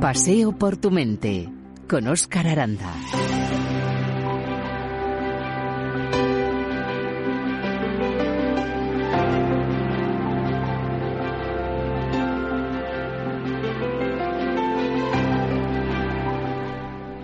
Paseo 0.00 0.52
por 0.52 0.78
tu 0.78 0.90
mente 0.90 1.50
con 1.86 2.08
Oscar 2.08 2.46
Aranda. 2.48 2.90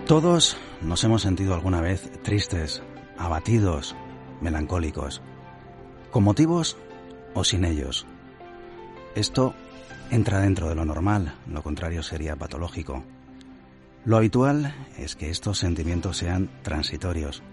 Todos 0.05 0.55
nos 0.83 1.03
hemos 1.03 1.23
sentido 1.23 1.55
alguna 1.55 1.81
vez 1.81 2.11
tristes, 2.21 2.83
abatidos, 3.17 3.95
melancólicos, 4.39 5.23
con 6.11 6.23
motivos 6.23 6.77
o 7.33 7.43
sin 7.43 7.65
ellos. 7.65 8.05
Esto 9.15 9.55
entra 10.11 10.39
dentro 10.39 10.69
de 10.69 10.75
lo 10.75 10.85
normal, 10.85 11.35
lo 11.47 11.63
contrario 11.63 12.03
sería 12.03 12.35
patológico. 12.35 13.03
Lo 14.05 14.17
habitual 14.17 14.73
es 14.97 15.15
que 15.15 15.29
estos 15.29 15.59
sentimientos 15.59 16.17
sean 16.17 16.49
transitorios. 16.61 17.43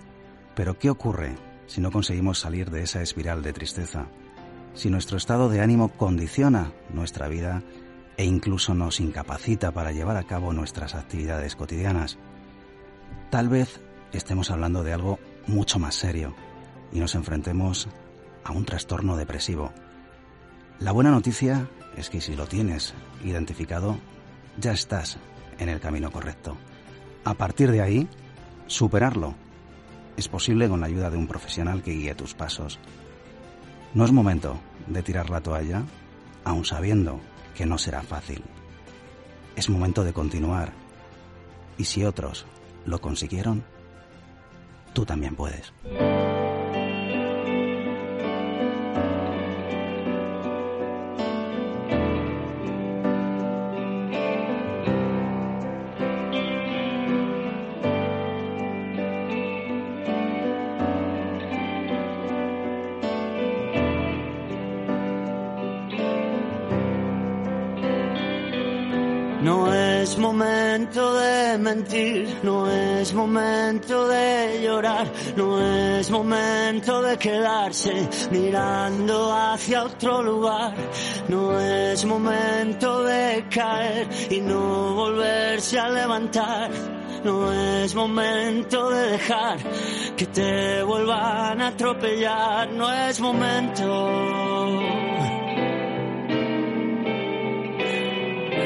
Pero 0.55 0.79
¿qué 0.79 0.91
ocurre 0.91 1.35
si 1.67 1.81
no 1.81 1.91
conseguimos 1.91 2.39
salir 2.39 2.71
de 2.71 2.83
esa 2.83 3.03
espiral 3.03 3.43
de 3.43 3.53
tristeza? 3.53 4.07
Si 4.75 4.89
nuestro 4.91 5.17
estado 5.17 5.49
de 5.49 5.61
ánimo 5.61 5.89
condiciona 5.89 6.73
nuestra 6.93 7.29
vida 7.29 7.63
e 8.17 8.25
incluso 8.25 8.75
nos 8.75 9.01
incapacita 9.01 9.73
para 9.73 9.93
llevar 9.93 10.17
a 10.17 10.25
cabo 10.25 10.53
nuestras 10.53 10.95
actividades 10.95 11.57
cotidianas. 11.57 12.19
Tal 13.31 13.49
vez 13.49 13.81
estemos 14.13 14.51
hablando 14.51 14.85
de 14.85 14.93
algo 14.93 15.19
mucho 15.47 15.79
más 15.79 15.97
serio 15.97 16.35
y 16.93 17.01
nos 17.01 17.17
enfrentemos 17.17 17.89
a 18.45 18.53
un 18.53 18.65
trastorno 18.65 19.17
depresivo. 19.17 19.73
La 20.79 20.93
buena 20.93 21.11
noticia 21.11 21.69
es 21.97 22.11
que 22.11 22.21
si 22.21 22.35
lo 22.35 22.47
tienes 22.47 22.95
identificado, 23.23 23.99
ya 24.59 24.73
estás 24.73 25.19
en 25.59 25.69
el 25.69 25.81
camino 25.81 26.11
correcto. 26.11 26.57
A 27.25 27.35
partir 27.35 27.71
de 27.71 27.81
ahí, 27.81 28.09
superarlo 28.67 29.35
es 30.17 30.29
posible 30.29 30.69
con 30.69 30.81
la 30.81 30.87
ayuda 30.87 31.11
de 31.11 31.17
un 31.17 31.27
profesional 31.27 31.83
que 31.83 31.93
guíe 31.93 32.15
tus 32.15 32.35
pasos. 32.35 32.79
No 33.95 34.05
es 34.05 34.13
momento 34.13 34.61
de 34.87 35.03
tirar 35.03 35.31
la 35.31 35.41
toalla, 35.41 35.83
aun 36.45 36.65
sabiendo 36.65 37.21
que 37.55 37.67
no 37.67 37.79
será 37.79 38.03
fácil. 38.03 38.43
Es 39.57 39.69
momento 39.69 40.05
de 40.05 40.13
continuar. 40.13 40.73
Y 41.79 41.85
si 41.85 42.05
otros 42.05 42.47
lo 42.85 43.01
consiguieron, 43.01 43.65
tú 44.93 45.05
también 45.05 45.35
puedes. 45.35 45.73
No 69.45 69.75
es 69.75 70.17
momento 70.17 71.15
de 71.17 71.59
mentir, 71.59 72.39
no 72.43 72.67
es 72.67 73.13
momento 73.13 74.09
de 74.09 74.63
llorar, 74.63 75.07
no 75.37 75.61
es 75.61 76.11
momento 76.11 77.03
de 77.03 77.19
quedarse 77.19 78.09
mirando 78.31 79.31
hacia 79.31 79.85
otro 79.85 80.23
lugar, 80.23 80.75
no 81.29 81.61
es 81.61 82.07
momento 82.07 83.05
de 83.05 83.45
caer 83.51 84.09
y 84.31 84.41
no 84.41 84.95
volverse 84.95 85.79
a 85.79 85.91
levantar. 85.91 86.71
No 87.23 87.53
es 87.53 87.95
momento 87.95 88.91
de 88.91 89.13
dejar 89.13 89.59
que 90.15 90.27
te 90.27 90.83
vuelvan 90.83 91.61
a 91.61 91.69
atropellar, 91.69 92.71
no 92.71 92.93
es 92.93 93.19
momento. 93.19 94.54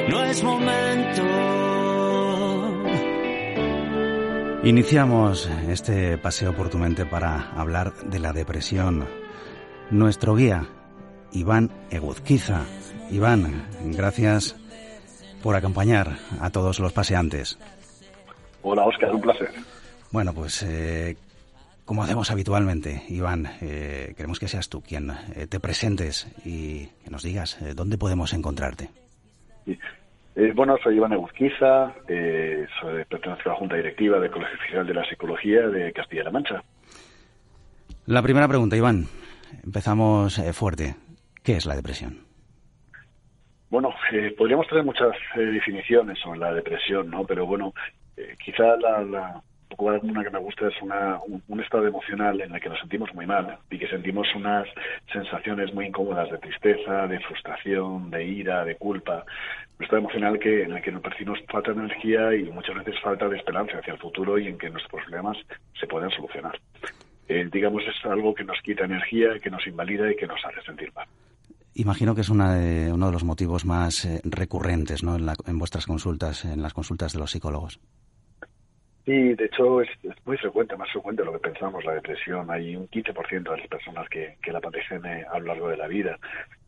No 0.09 0.25
es 0.25 0.43
momento. 0.43 1.23
Iniciamos 4.65 5.49
este 5.69 6.19
paseo 6.19 6.55
por 6.55 6.69
tu 6.69 6.79
mente 6.79 7.07
para 7.07 7.51
hablar 7.53 7.95
de 8.05 8.19
la 8.19 8.33
depresión. 8.33 9.07
Nuestro 9.91 10.35
guía, 10.35 10.67
Iván 11.33 11.71
Eguzquiza. 11.91 12.63
Iván, 13.11 13.67
gracias 13.85 14.57
por 15.43 15.55
acompañar 15.57 16.19
a 16.41 16.51
todos 16.51 16.81
los 16.81 16.93
paseantes. 16.93 17.59
Hola, 18.63 18.85
Oscar, 18.85 19.15
un 19.15 19.21
placer. 19.21 19.51
Bueno, 20.11 20.35
pues 20.35 20.63
eh, 20.63 21.17
como 21.89 22.03
hacemos 22.03 22.31
habitualmente, 22.31 23.03
Iván, 23.09 23.49
eh, 23.63 24.13
queremos 24.15 24.39
que 24.39 24.47
seas 24.47 24.69
tú 24.69 24.83
quien 24.83 25.11
eh, 25.35 25.47
te 25.47 25.59
presentes 25.59 26.29
y 26.45 26.89
que 27.03 27.09
nos 27.11 27.23
digas 27.23 27.63
eh, 27.63 27.73
dónde 27.75 27.97
podemos 27.97 28.35
encontrarte. 28.35 28.91
Eh, 30.39 30.53
bueno, 30.55 30.77
soy 30.81 30.95
Iván 30.95 31.13
Eguzquiza, 31.13 31.97
eh, 32.07 32.65
soy, 32.81 33.05
pertenezco 33.07 33.51
a 33.51 33.53
la 33.55 33.59
Junta 33.59 33.75
Directiva 33.75 34.21
del 34.21 34.31
Colegio 34.31 34.57
Oficial 34.57 34.87
de 34.87 34.95
la 34.95 35.05
Psicología 35.05 35.67
de 35.67 35.93
Castilla-La 35.93 36.31
Mancha. 36.31 36.63
La 38.07 38.23
primera 38.23 38.47
pregunta, 38.47 38.77
Iván. 38.77 39.07
Empezamos 39.65 40.39
eh, 40.39 40.53
fuerte. 40.53 40.95
¿Qué 41.43 41.57
es 41.57 41.67
la 41.67 41.75
depresión? 41.75 42.21
Bueno, 43.69 43.93
eh, 44.13 44.33
podríamos 44.39 44.69
tener 44.69 44.85
muchas 44.85 45.11
definiciones 45.35 46.21
sobre 46.21 46.39
la 46.39 46.55
depresión, 46.55 47.11
¿no? 47.11 47.25
Pero 47.25 47.45
bueno, 47.45 47.75
quizá 48.45 48.77
la, 48.77 49.43
poco 49.69 49.85
una 50.03 50.25
que 50.25 50.31
me 50.31 50.39
gusta 50.39 50.69
es 50.69 50.83
una, 50.83 51.19
un, 51.49 51.61
estado 51.61 51.87
emocional 51.87 52.41
en 52.41 52.55
el 52.55 52.61
que 52.61 52.69
nos 52.69 52.79
sentimos 52.81 53.15
muy 53.15 53.27
mal 53.27 53.59
y 53.71 53.79
que 53.79 53.89
sentimos 53.89 54.27
unas 54.35 54.67
sensaciones 55.13 55.73
muy 55.75 55.87
incómodas 55.87 56.31
de 56.31 56.39
tristeza, 56.39 57.07
de 57.07 57.21
frustración, 57.21 58.11
de 58.11 58.25
ira, 58.25 58.65
de 58.65 58.77
culpa. 58.77 59.25
Un 59.79 59.85
estado 59.85 60.01
emocional 60.01 60.39
que, 60.39 60.63
en 60.65 60.73
el 60.73 60.83
que 60.83 60.91
nos 60.91 61.03
percibimos 61.03 61.39
falta 61.49 61.73
de 61.73 61.81
energía 61.81 62.35
y 62.35 62.45
muchas 62.45 62.77
veces 62.77 63.01
falta 63.01 63.29
de 63.29 63.37
esperanza 63.37 63.79
hacia 63.79 63.93
el 63.93 64.01
futuro 64.01 64.39
y 64.39 64.49
en 64.49 64.59
que 64.59 64.71
nuestros 64.71 65.03
problemas 65.03 65.37
se 65.79 65.87
pueden 65.87 66.11
solucionar. 66.11 66.59
Eh, 67.29 67.49
digamos, 67.53 67.83
es 67.85 68.05
algo 68.11 68.35
que 68.35 68.45
nos 68.45 68.61
quita 68.63 68.85
energía, 68.85 69.39
que 69.41 69.51
nos 69.51 69.67
invalida 69.67 70.11
y 70.11 70.17
que 70.17 70.27
nos 70.27 70.41
hace 70.45 70.63
sentir 70.63 70.93
mal. 70.95 71.07
Imagino 71.75 72.15
que 72.15 72.23
es 72.23 72.29
una 72.29 72.55
de, 72.55 72.93
uno 72.93 73.07
de 73.07 73.13
los 73.13 73.23
motivos 73.23 73.65
más 73.65 74.05
eh, 74.05 74.21
recurrentes 74.25 75.05
¿no? 75.05 75.17
en 75.17 75.59
vuestras 75.59 75.87
consultas, 75.87 76.45
en 76.45 76.63
las 76.63 76.75
consultas 76.75 77.13
de 77.13 77.21
los 77.21 77.31
psicólogos. 77.31 77.79
Sí, 79.09 79.33
de 79.33 79.47
hecho 79.47 79.81
es, 79.81 79.89
es, 80.03 80.15
muy 80.27 80.37
frecuente, 80.37 80.77
más 80.77 80.91
frecuente 80.93 81.23
de 81.23 81.27
lo 81.27 81.33
que 81.33 81.49
pensamos 81.49 81.83
la 81.83 81.95
depresión. 81.95 82.51
Hay 82.51 82.77
un 82.77 82.91
15% 82.91 83.43
de 83.43 83.57
las 83.57 83.67
personas 83.67 84.07
que, 84.11 84.37
que 84.43 84.53
la 84.53 84.61
padecen 84.61 85.03
eh, 85.07 85.25
a 85.33 85.39
lo 85.39 85.47
largo 85.47 85.69
de 85.71 85.79
la 85.79 85.87
vida. 85.87 86.19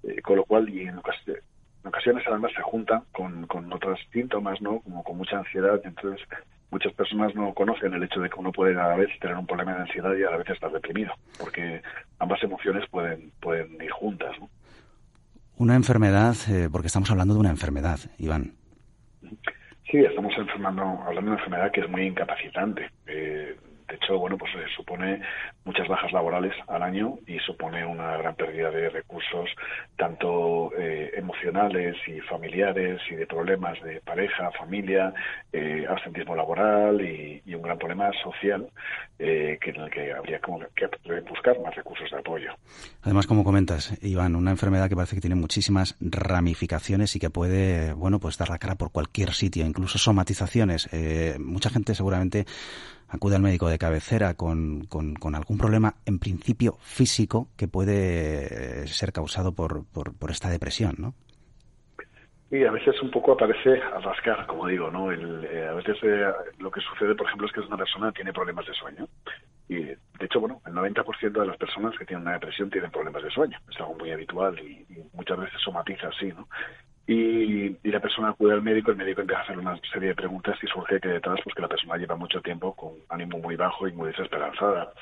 Eh, 0.05 0.23
con 0.23 0.37
lo 0.37 0.47
cual, 0.47 0.67
y 0.71 0.89
en 0.89 0.97
ocasiones, 0.97 1.45
en 1.83 1.89
ocasiones 1.89 2.25
además 2.27 2.53
se 2.57 2.63
junta 2.63 3.03
con, 3.13 3.47
con 3.47 3.71
otros 3.71 4.01
síntomas, 4.11 4.59
¿no? 4.63 4.81
Como 4.81 5.05
con 5.05 5.19
mucha 5.19 5.37
ansiedad. 5.37 5.83
Entonces, 5.85 6.27
muchas 6.71 6.95
personas 6.95 7.35
no 7.35 7.53
conocen 7.53 7.93
el 7.93 8.05
hecho 8.05 8.21
de 8.21 8.31
que 8.31 8.41
uno 8.41 8.53
puede 8.53 8.73
a 8.73 8.89
la 8.89 8.97
vez 8.97 9.11
tener 9.21 9.37
un 9.37 9.47
problema 9.47 9.75
de 9.75 9.83
ansiedad 9.83 10.15
y 10.17 10.23
a 10.23 10.31
la 10.31 10.39
vez 10.39 10.49
estar 10.49 10.73
deprimido, 10.73 11.13
porque 11.39 11.83
ambas 12.21 12.43
emociones 12.43 12.89
pueden, 12.89 13.33
pueden 13.43 13.75
ir 13.83 13.91
juntas, 13.91 14.35
¿no? 14.41 14.49
Una 15.59 15.75
enfermedad, 15.75 16.35
eh, 16.49 16.71
porque 16.73 16.87
estamos 16.87 17.11
hablando 17.11 17.35
de 17.35 17.41
una 17.41 17.51
enfermedad, 17.51 17.99
Iván. 18.17 18.55
Sí, 19.91 19.99
estamos 19.99 20.33
enfermando, 20.37 20.83
hablando 20.83 21.23
de 21.23 21.35
una 21.35 21.37
enfermedad 21.37 21.73
que 21.73 21.81
es 21.81 21.89
muy 21.89 22.03
incapacitante. 22.03 22.91
Eh, 23.07 23.57
De 23.91 23.97
hecho, 23.97 24.19
bueno, 24.19 24.39
pues 24.39 24.53
eh, 24.55 24.67
supone 24.77 25.21
muchas 25.65 25.89
bajas 25.89 26.13
laborales 26.13 26.55
al 26.69 26.83
año 26.83 27.19
y 27.27 27.39
supone 27.41 27.85
una 27.85 28.17
gran 28.19 28.37
pérdida 28.37 28.71
de 28.71 28.89
recursos, 28.89 29.51
tanto 29.97 30.71
eh, 30.79 31.11
emocionales 31.17 31.97
y 32.07 32.21
familiares 32.21 33.01
y 33.11 33.17
de 33.17 33.27
problemas 33.27 33.83
de 33.83 34.01
pareja, 34.01 34.53
familia, 34.53 35.13
eh, 35.53 35.85
absentismo 35.89 36.37
laboral 36.37 37.01
y, 37.01 37.43
un 37.51 37.63
gran 37.63 37.79
problema 37.79 38.11
social 38.23 38.71
que 39.19 39.59
en 39.63 39.77
el 39.77 39.91
que 39.91 40.13
habría 40.15 40.41
como 40.41 40.61
que 40.75 40.89
buscar 41.29 41.61
más 41.61 41.75
recursos 41.75 42.11
de 42.11 42.17
apoyo. 42.17 42.53
Además, 43.03 43.27
como 43.27 43.45
comentas, 43.45 43.99
Iván, 44.03 44.35
una 44.35 44.53
enfermedad 44.53 44.89
que 44.89 44.97
parece 44.97 45.17
que 45.17 45.21
tiene 45.21 45.37
muchísimas 45.37 45.95
ramificaciones 46.01 47.15
y 47.17 47.19
que 47.19 47.29
puede, 47.29 47.93
bueno, 47.93 48.19
pues 48.19 48.39
dar 48.39 48.49
la 48.49 48.59
cara 48.59 48.77
por 48.77 48.93
cualquier 48.93 49.33
sitio, 49.33 49.67
incluso 49.67 49.99
somatizaciones. 49.99 50.89
mucha 51.39 51.69
gente 51.69 51.95
seguramente 51.95 52.47
acude 53.11 53.37
al 53.37 53.43
médico 53.43 53.69
de 53.69 53.79
cabecera 53.79 54.35
con, 54.35 54.87
con, 54.87 55.35
algún 55.35 55.59
problema, 55.59 55.95
en 56.07 56.19
principio 56.19 56.77
físico, 56.81 57.49
que 57.57 57.69
puede 57.69 58.87
ser 58.87 59.13
causado 59.13 59.53
por, 59.53 59.85
por, 59.85 60.31
esta 60.31 60.49
depresión, 60.49 60.95
¿no? 60.99 61.15
Y 62.51 62.65
a 62.65 62.71
veces 62.73 63.01
un 63.01 63.11
poco 63.11 63.33
aparece 63.33 63.81
a 63.81 64.01
rascar, 64.01 64.47
como 64.47 64.67
digo, 64.67 64.91
¿no? 64.91 65.13
Eh, 65.13 65.69
a 65.69 65.75
veces 65.75 65.97
eh, 66.03 66.33
lo 66.59 66.71
que 66.71 66.81
sucede, 66.81 67.15
por 67.15 67.27
ejemplo, 67.27 67.47
es 67.47 67.53
que 67.53 67.61
una 67.61 67.77
persona 67.77 68.11
tiene 68.11 68.33
problemas 68.33 68.67
de 68.67 68.75
sueño. 68.75 69.07
Y, 69.69 69.85
de 69.85 69.97
hecho, 70.19 70.41
bueno, 70.41 70.61
el 70.67 70.73
90% 70.73 71.31
de 71.31 71.47
las 71.47 71.57
personas 71.57 71.97
que 71.97 72.05
tienen 72.05 72.23
una 72.23 72.33
depresión 72.33 72.69
tienen 72.69 72.91
problemas 72.91 73.23
de 73.23 73.31
sueño. 73.31 73.57
Es 73.71 73.79
algo 73.79 73.95
muy 73.95 74.11
habitual 74.11 74.59
y 74.59 74.85
muchas 75.13 75.39
veces 75.39 75.61
somatiza 75.63 76.09
así, 76.09 76.27
¿no? 76.33 76.49
Y, 77.07 77.77
la 77.89 78.01
persona 78.01 78.31
acude 78.31 78.53
al 78.53 78.63
médico, 78.63 78.91
el 78.91 78.97
médico 78.97 79.21
empieza 79.21 79.41
a 79.41 79.45
hacer 79.45 79.59
una 79.59 79.77
serie 79.93 80.11
de 80.11 80.15
preguntas 80.15 80.57
y 80.63 80.67
surge 80.67 81.01
que 81.01 81.09
detrás 81.09 81.41
pues 81.43 81.55
que 81.55 81.63
la 81.63 81.69
persona 81.69 81.97
lleva 81.97 82.17
mucho 82.17 82.41
tiempo 82.41 82.75
con 82.75 82.93
ánimo 83.09 83.39
muy 83.39 83.57
bajo 83.57 83.89
y 83.89 83.93
muy 83.93 84.09
desesperanzada. 84.09 84.93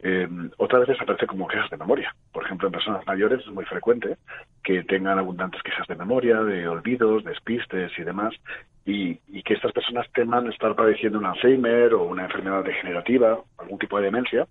Eh, 0.00 0.28
otras 0.58 0.86
veces 0.86 1.02
aparece 1.02 1.26
como 1.26 1.48
quejas 1.48 1.70
de 1.70 1.76
memoria. 1.76 2.14
Por 2.32 2.44
ejemplo, 2.44 2.68
en 2.68 2.72
personas 2.72 3.06
mayores 3.06 3.40
es 3.40 3.52
muy 3.52 3.64
frecuente 3.64 4.16
que 4.62 4.84
tengan 4.84 5.18
abundantes 5.18 5.62
quejas 5.62 5.86
de 5.88 5.96
memoria, 5.96 6.42
de 6.42 6.68
olvidos, 6.68 7.24
despistes 7.24 7.90
y 7.98 8.02
demás, 8.02 8.32
y, 8.84 9.18
y, 9.26 9.42
que 9.42 9.54
estas 9.54 9.72
personas 9.72 10.06
teman 10.12 10.46
estar 10.50 10.74
padeciendo 10.74 11.18
un 11.18 11.26
Alzheimer 11.26 11.94
o 11.94 12.04
una 12.04 12.24
enfermedad 12.24 12.64
degenerativa, 12.64 13.38
algún 13.58 13.78
tipo 13.78 13.98
de 13.98 14.04
demencia, 14.04 14.46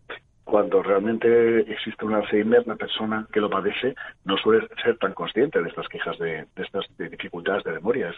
cuando 0.48 0.82
realmente 0.82 1.60
existe 1.70 2.06
un 2.06 2.14
Alzheimer, 2.14 2.66
la 2.66 2.78
persona 2.78 3.28
que 3.34 3.42
lo 3.42 3.50
padece 3.50 3.94
no 4.24 4.38
suele 4.38 4.66
ser 4.82 4.98
tan 4.98 5.14
consciente 5.14 5.62
de 5.62 5.68
estas 5.68 5.90
quejas 5.90 6.18
de, 6.20 6.46
estas 6.56 6.86
dificultades 6.98 7.66
de 7.66 7.74
memoria. 7.74 8.16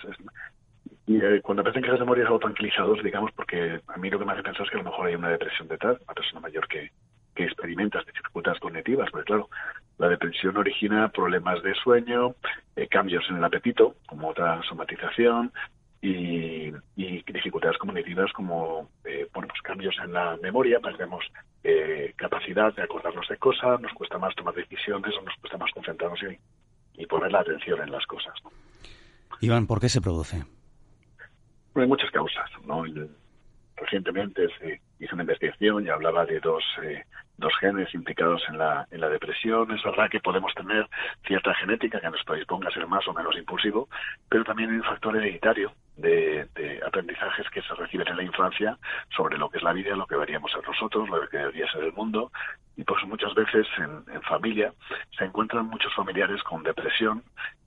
y 1.07 1.17
eh, 1.17 1.41
cuando 1.41 1.61
aparecen 1.61 1.81
quejas 1.81 1.97
de 1.97 2.05
memoria 2.05 2.21
es 2.21 2.27
algo 2.27 2.39
tranquilizados, 2.39 3.03
digamos, 3.03 3.31
porque 3.31 3.81
a 3.87 3.97
mí 3.97 4.11
lo 4.11 4.19
que 4.19 4.25
me 4.25 4.33
hace 4.33 4.43
pensar 4.43 4.63
es 4.63 4.69
que 4.69 4.77
a 4.77 4.83
lo 4.83 4.91
mejor 4.91 5.07
hay 5.07 5.15
una 5.15 5.29
depresión 5.29 5.67
detrás, 5.67 5.97
una 6.03 6.13
persona 6.13 6.41
mayor 6.41 6.67
que, 6.67 6.91
que 7.33 7.45
experimenta 7.45 8.03
dificultades 8.05 8.59
cognitivas, 8.59 9.09
porque 9.09 9.25
claro, 9.25 9.49
la 9.97 10.09
depresión 10.09 10.55
origina 10.55 11.09
problemas 11.09 11.63
de 11.63 11.73
sueño, 11.73 12.35
eh, 12.75 12.87
cambios 12.87 13.27
en 13.31 13.37
el 13.37 13.43
apetito, 13.43 13.95
como 14.05 14.29
otra 14.29 14.61
somatización, 14.69 15.51
y, 16.01 16.71
dificultades 17.31 17.77
cognitivas 17.77 18.31
como 18.33 18.89
eh, 19.05 19.27
bueno, 19.33 19.47
pues 19.47 19.61
cambios 19.61 19.95
en 20.03 20.13
la 20.13 20.37
memoria, 20.41 20.79
perdemos 20.79 21.23
eh, 21.63 22.13
capacidad 22.15 22.73
de 22.73 22.83
acordarnos 22.83 23.27
de 23.27 23.37
cosas, 23.37 23.79
nos 23.79 23.93
cuesta 23.93 24.17
más 24.17 24.35
tomar 24.35 24.53
decisiones 24.53 25.13
o 25.17 25.21
nos 25.21 25.35
cuesta 25.35 25.57
más 25.57 25.71
concentrarnos 25.71 26.19
y, 26.23 27.05
poner 27.05 27.31
la 27.31 27.39
atención 27.39 27.81
en 27.81 27.91
las 27.91 28.05
cosas. 28.05 28.33
Iván, 29.39 29.67
¿por 29.67 29.79
qué 29.79 29.87
se 29.87 30.01
produce? 30.01 30.43
hay 31.75 31.87
muchas 31.87 32.11
causas. 32.11 32.49
¿no? 32.65 32.83
Recientemente 33.77 34.47
se 34.59 34.81
hizo 34.99 35.15
una 35.15 35.23
investigación 35.23 35.85
y 35.85 35.89
hablaba 35.89 36.25
de 36.25 36.41
dos, 36.41 36.63
eh, 36.83 37.03
dos 37.37 37.53
genes 37.59 37.93
implicados 37.95 38.43
en 38.49 38.57
la, 38.57 38.85
en 38.91 38.99
la 38.99 39.09
depresión. 39.09 39.71
Es 39.71 39.81
verdad 39.81 40.09
que 40.11 40.19
podemos 40.19 40.53
tener 40.53 40.87
cierta 41.25 41.53
genética 41.55 42.01
que 42.01 42.09
nos 42.09 42.23
predisponga 42.25 42.67
a 42.67 42.73
ser 42.73 42.85
más 42.87 43.07
o 43.07 43.13
menos 43.13 43.37
impulsivo, 43.37 43.87
pero 44.27 44.43
también 44.43 44.71
hay 44.71 44.77
un 44.77 44.83
factor 44.83 45.15
hereditario 45.15 45.71
de, 46.01 46.81
aprendizajes 46.85 47.49
que 47.49 47.61
se 47.61 47.73
reciben 47.75 48.07
en 48.07 48.17
la 48.17 48.23
infancia 48.23 48.77
sobre 49.15 49.37
lo 49.37 49.49
que 49.49 49.57
es 49.57 49.63
la 49.63 49.73
vida, 49.73 49.95
lo 49.95 50.07
que 50.07 50.15
deberíamos 50.15 50.51
ser 50.51 50.65
nosotros, 50.67 51.09
lo 51.09 51.27
que 51.29 51.37
debería 51.37 51.71
ser 51.71 51.83
el 51.83 51.93
mundo. 51.93 52.31
Y 52.75 52.83
pues 52.83 53.03
muchas 53.05 53.33
veces 53.35 53.67
en, 53.77 54.21
familia 54.23 54.73
se 55.17 55.25
encuentran 55.25 55.65
muchos 55.65 55.93
familiares 55.93 56.41
con 56.43 56.63
depresión 56.63 57.23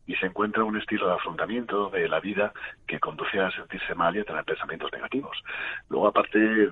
y 0.07 0.15
se 0.17 0.27
encuentra 0.27 0.65
un 0.65 0.79
estilo 0.79 1.07
de 1.07 1.15
afrontamiento 1.15 1.91
de 1.91 2.09
la 2.09 2.21
vida 2.21 2.53
que 2.87 2.99
conduce 2.99 3.39
a 3.39 3.51
sentirse 3.51 3.95
mal 3.95 4.17
y 4.17 4.21
a 4.21 4.25
tener 4.25 4.45
pensamientos 4.45 4.91
negativos. 4.93 5.37
Luego, 5.89 6.09
aparte, 6.09 6.71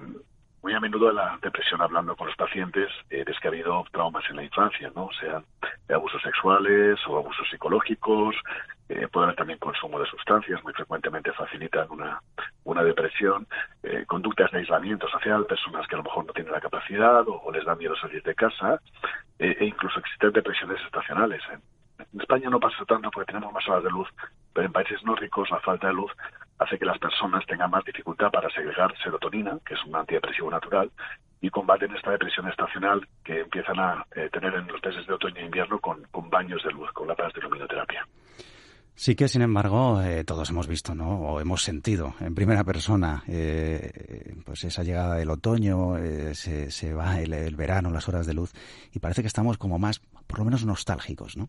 muy 0.63 0.73
a 0.75 0.81
menudo 0.81 1.11
la 1.13 1.39
depresión 1.43 1.81
hablando 1.81 2.17
con 2.17 2.27
los 2.27 2.37
pacientes 2.37 2.91
eh, 3.11 3.25
es 3.27 3.39
que 3.41 3.49
ha 3.49 3.51
habido 3.51 3.85
traumas 3.93 4.25
en 4.31 4.37
la 4.37 4.45
infancia, 4.45 4.91
¿no? 4.95 5.09
Sean 5.19 5.45
de 5.89 5.95
abusos 5.95 6.23
sexuales 6.23 6.99
o 7.09 7.19
abusos 7.19 7.49
psicológicos, 7.51 8.37
eh, 8.91 9.07
puede 9.07 9.27
haber 9.27 9.37
también 9.37 9.59
consumo 9.61 10.01
de 10.01 10.07
sustancias, 10.07 10.63
muy 10.65 10.73
frecuentemente 10.73 11.33
facilitan 11.33 11.87
una, 11.91 12.21
una 12.65 12.83
depresión, 12.83 13.47
eh, 13.85 14.05
conductas 14.05 14.51
de 14.51 14.59
aislamiento 14.59 15.09
social, 15.09 15.47
personas 15.47 15.87
que 15.87 15.95
a 15.95 15.99
lo 15.99 16.05
mejor 16.05 16.27
no 16.27 16.33
tienen 16.33 16.53
la 16.53 16.61
capacidad 16.61 17.23
o, 17.29 17.53
les 17.53 17.65
da 17.65 17.77
miedo 17.77 17.95
salir 17.95 18.21
de 18.25 18.35
casa, 18.35 18.81
eh, 19.39 19.57
e 19.61 19.65
incluso 19.65 20.01
existen 20.01 20.33
depresiones 20.33 20.81
estacionales. 20.85 21.41
En 21.99 22.21
España 22.21 22.51
no 22.51 22.59
pasa 22.59 22.85
tanto 22.85 23.13
porque 23.13 23.33
tenemos 23.33 23.53
más 23.53 23.69
horas 23.69 23.85
de 23.85 23.91
luz, 23.91 24.09
pero 24.53 24.67
en 24.67 24.73
países 24.73 25.03
nórdicos 25.05 25.51
la 25.51 25.61
falta 25.61 25.89
de 25.89 25.95
luz 25.95 26.13
hace 26.59 26.79
que 26.79 26.85
las 26.85 26.99
personas 26.99 27.45
tengan 27.47 27.71
más 27.71 27.85
dificultad 27.85 28.31
para 28.31 28.51
segregar 28.51 28.95
serotonina, 29.03 29.59
que 29.67 29.75
es 29.75 29.85
un 29.85 29.97
antidepresivo 29.97 30.51
natural, 30.51 30.91
y 31.41 31.49
combaten 31.49 31.95
esta 31.97 32.11
depresión 32.11 32.49
estacional 32.49 33.07
que 33.25 33.41
empiezan 33.41 33.79
a 33.81 34.07
eh, 34.15 34.29
tener 34.31 34.53
en 34.55 34.67
los 34.67 34.83
meses 34.83 35.07
de 35.07 35.15
otoño 35.15 35.37
e 35.37 35.47
invierno 35.47 35.79
con, 35.81 36.03
baños 36.29 36.63
de 36.63 36.71
luz, 36.71 36.93
con 36.93 37.09
la 37.09 37.15
de 37.15 37.41
luminoterapia. 37.41 38.07
Sí 38.95 39.15
que, 39.15 39.29
sin 39.29 39.41
embargo, 39.41 40.03
eh, 40.03 40.25
todos 40.25 40.51
hemos 40.51 40.67
visto, 40.67 40.95
¿no? 40.95 41.19
O 41.21 41.41
hemos 41.41 41.63
sentido 41.63 42.15
en 42.21 42.35
primera 42.35 42.63
persona, 42.65 43.23
eh, 43.27 44.35
pues 44.45 44.65
esa 44.65 44.83
llegada 44.83 45.15
del 45.15 45.31
otoño, 45.31 45.97
se, 46.35 46.71
se, 46.71 46.93
va 46.93 47.19
el 47.19 47.57
verano, 47.57 47.91
las 47.91 48.07
horas 48.11 48.27
de 48.27 48.35
luz, 48.35 48.53
y 48.93 48.99
parece 48.99 49.23
que 49.23 49.29
estamos 49.29 49.57
como 49.57 49.79
más, 49.79 50.01
por 50.27 50.41
lo 50.41 50.45
menos, 50.45 50.67
nostálgicos, 50.67 51.39
¿no? 51.39 51.49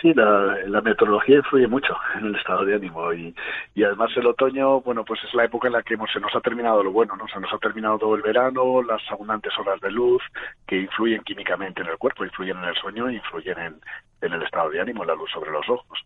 Sí, 0.00 0.14
la, 0.14 0.80
meteorología 0.80 1.36
influye 1.36 1.66
mucho 1.66 1.94
en 2.14 2.26
el 2.26 2.36
estado 2.36 2.64
de 2.64 2.74
ánimo 2.74 3.12
y, 3.12 3.34
y 3.74 3.84
además 3.84 4.10
el 4.16 4.26
otoño, 4.26 4.80
bueno, 4.80 5.04
pues 5.04 5.20
es 5.24 5.34
la 5.34 5.44
época 5.44 5.68
en 5.68 5.74
la 5.74 5.82
que 5.82 5.98
se 6.10 6.20
nos 6.20 6.34
ha 6.34 6.40
terminado 6.40 6.82
lo 6.82 6.90
bueno, 6.90 7.16
¿no? 7.16 7.28
Se 7.28 7.38
nos 7.38 7.52
ha 7.52 7.58
terminado 7.58 7.98
todo 7.98 8.14
el 8.14 8.22
verano, 8.22 8.82
las 8.82 9.02
abundantes 9.10 9.52
horas 9.58 9.78
de 9.82 9.90
luz 9.90 10.22
que 10.66 10.76
influyen 10.76 11.22
químicamente 11.22 11.82
en 11.82 11.88
el 11.88 11.98
cuerpo, 11.98 12.24
influyen 12.24 12.56
en 12.58 12.64
el 12.64 12.74
sueño 12.76 13.10
influyen 13.10 13.58
en, 13.58 14.32
el 14.32 14.42
estado 14.42 14.70
de 14.70 14.80
ánimo, 14.80 15.04
la 15.04 15.14
luz 15.14 15.30
sobre 15.32 15.50
los 15.50 15.68
ojos. 15.68 15.98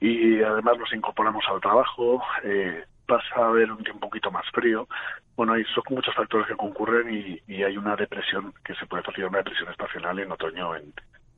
Y 0.00 0.42
además 0.42 0.78
nos 0.78 0.92
incorporamos 0.94 1.44
al 1.48 1.60
trabajo, 1.60 2.22
eh, 2.44 2.84
pasa 3.06 3.36
a 3.36 3.48
haber 3.48 3.70
un 3.70 3.82
tiempo 3.82 4.06
un 4.06 4.10
poquito 4.10 4.30
más 4.30 4.46
frío. 4.52 4.88
Bueno, 5.36 5.52
hay 5.52 5.64
son 5.64 5.84
muchos 5.90 6.14
factores 6.14 6.46
que 6.46 6.56
concurren 6.56 7.12
y, 7.12 7.40
y 7.46 7.62
hay 7.62 7.76
una 7.76 7.94
depresión 7.94 8.54
que 8.64 8.74
se 8.74 8.86
puede 8.86 9.02
facilitar 9.02 9.28
una 9.28 9.38
depresión 9.38 9.70
estacional 9.70 10.18
en 10.18 10.32
otoño 10.32 10.74
en, 10.76 10.94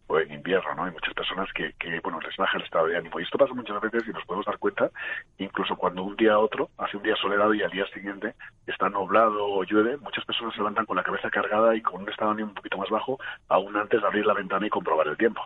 o 0.09 0.19
en 0.19 0.33
invierno, 0.33 0.75
¿no? 0.75 0.85
Hay 0.85 0.93
muchas 0.93 1.15
personas 1.15 1.53
que, 1.53 1.73
que, 1.79 2.01
bueno, 2.01 2.21
les 2.21 2.37
baja 2.37 2.59
el 2.59 2.65
estado 2.65 2.87
de 2.87 2.97
ánimo. 2.97 3.19
Y 3.19 3.25
esto 3.25 3.39
pasa 3.39 3.55
muchas 3.55 3.81
veces 3.81 4.05
y 4.07 4.13
nos 4.13 4.25
podemos 4.25 4.47
dar 4.47 4.59
cuenta, 4.59 4.91
incluso 5.39 5.77
cuando 5.77 6.03
un 6.03 6.17
día 6.17 6.35
a 6.35 6.39
otro, 6.39 6.71
hace 6.79 6.97
un 6.97 7.03
día 7.03 7.17
soleado 7.17 7.55
y 7.55 7.63
al 7.63 7.71
día 7.71 7.87
siguiente 7.89 8.35
está 8.67 8.89
nublado 8.89 9.45
o 9.45 9.65
llueve, 9.65 9.97
muchas 9.99 10.25
personas 10.25 10.55
se 10.55 10.59
levantan 10.59 10.87
con 10.87 10.97
la 10.97 11.03
cabeza 11.03 11.31
cargada 11.31 11.75
y 11.75 11.83
con 11.83 12.03
un 12.03 12.09
estado 12.09 12.31
de 12.31 12.35
ánimo 12.35 12.51
un 12.51 12.55
poquito 12.55 12.79
más 12.79 12.91
bajo, 12.91 13.19
aún 13.49 13.77
antes 13.77 14.01
de 14.01 14.07
abrir 14.07 14.27
la 14.27 14.35
ventana 14.35 14.67
y 14.67 14.71
comprobar 14.71 15.09
el 15.09 15.17
tiempo. 15.17 15.43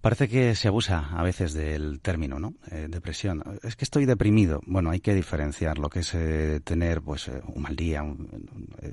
Parece 0.00 0.28
que 0.28 0.54
se 0.54 0.68
abusa 0.68 1.10
a 1.10 1.24
veces 1.24 1.54
del 1.54 1.98
término, 2.00 2.38
¿no? 2.38 2.54
Eh, 2.70 2.86
depresión. 2.88 3.42
Es 3.64 3.74
que 3.74 3.84
estoy 3.84 4.06
deprimido. 4.06 4.60
Bueno, 4.64 4.90
hay 4.90 5.00
que 5.00 5.12
diferenciar 5.12 5.78
lo 5.78 5.90
que 5.90 6.00
es 6.00 6.14
eh, 6.14 6.60
tener, 6.62 7.02
pues, 7.02 7.26
eh, 7.26 7.42
un 7.46 7.62
mal 7.62 7.74
día, 7.74 8.04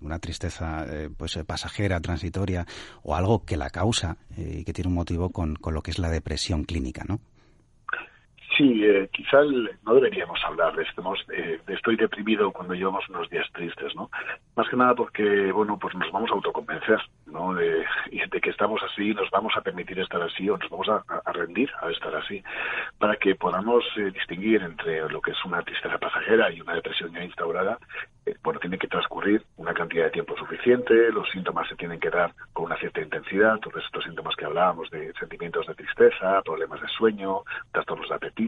una 0.02 0.18
tristeza, 0.18 0.86
pues, 1.16 1.38
pasajera, 1.46 2.00
transitoria, 2.00 2.66
o 3.04 3.16
algo 3.16 3.46
que 3.46 3.56
la 3.56 3.70
causa 3.70 4.18
y 4.36 4.64
que 4.64 4.74
tiene 4.74 4.88
un 4.88 4.96
motivo 4.96 5.30
con, 5.30 5.56
con 5.56 5.76
lo 5.76 5.84
que 5.84 5.92
es 5.92 6.00
la 6.00 6.10
depresión 6.10 6.64
clínica, 6.64 7.04
¿no? 7.08 7.20
Sí, 8.58 8.86
eh, 8.86 9.10
quizá 9.12 9.40
no 9.84 9.96
deberíamos 9.96 10.40
hablar 10.46 10.76
de, 10.76 10.84
estemos, 10.84 11.20
de 11.28 11.60
estoy 11.68 11.98
deprimido 11.98 12.52
cuando 12.52 12.74
llevamos 12.74 13.08
unos 13.10 13.30
días 13.30 13.46
tristes, 13.52 13.94
¿no? 13.96 14.10
Más 14.56 14.70
que 14.70 14.78
nada 14.78 14.96
porque, 14.96 15.52
bueno, 15.52 15.78
pues 15.78 15.94
nos 15.96 16.10
vamos 16.12 16.32
a 16.32 16.36
autoconvencer, 16.36 17.00
¿no? 17.26 17.54
De, 17.54 17.86
de 18.12 18.42
que 18.42 18.50
estamos 18.50 18.82
así, 18.84 19.14
nos 19.14 19.30
vamos 19.30 19.54
a 19.58 19.62
permitir 19.62 20.00
estar 20.00 20.22
así 20.22 20.50
o 20.50 20.58
nos 20.58 20.70
vamos 20.70 20.88
a, 20.90 21.32
rendir 21.34 21.70
a 21.82 21.90
estar 21.90 22.16
así, 22.16 22.42
para 22.98 23.18
que 23.18 23.36
podamos 23.36 23.84
eh, 23.98 24.12
distinguir 24.12 24.62
entre 24.62 25.10
lo 25.10 25.22
que 25.22 25.32
es 25.32 25.46
una 25.46 25.62
tristeza 25.62 25.98
pasajera 25.98 26.50
y 26.52 26.62
una 26.62 26.76
depresión 26.76 27.12
ya 27.12 27.24
instaurada. 27.24 27.78
Eh, 28.26 28.36
bueno, 28.42 28.60
tiene 28.60 28.78
que 28.78 28.88
transcurrir 28.88 29.44
una 29.58 29.74
cantidad 29.74 30.06
de 30.06 30.12
tiempo 30.12 30.36
suficiente, 30.38 31.12
los 31.12 31.30
síntomas 31.30 31.68
se 31.68 31.76
tienen 31.76 32.00
que 32.00 32.10
dar 32.10 32.34
con 32.54 32.66
una 32.66 32.78
cierta 32.78 33.02
intensidad, 33.02 33.60
todos 33.60 33.84
estos 33.84 34.04
síntomas 34.04 34.36
que 34.36 34.46
hablábamos 34.46 34.90
de 34.90 35.14
sentimientos 35.20 35.68
de 35.68 35.76
tristeza, 35.76 36.42
problemas 36.44 36.82
de 36.82 36.88
sueño, 36.88 37.42
trastornos 37.72 38.10
de 38.10 38.16
apetito, 38.16 38.45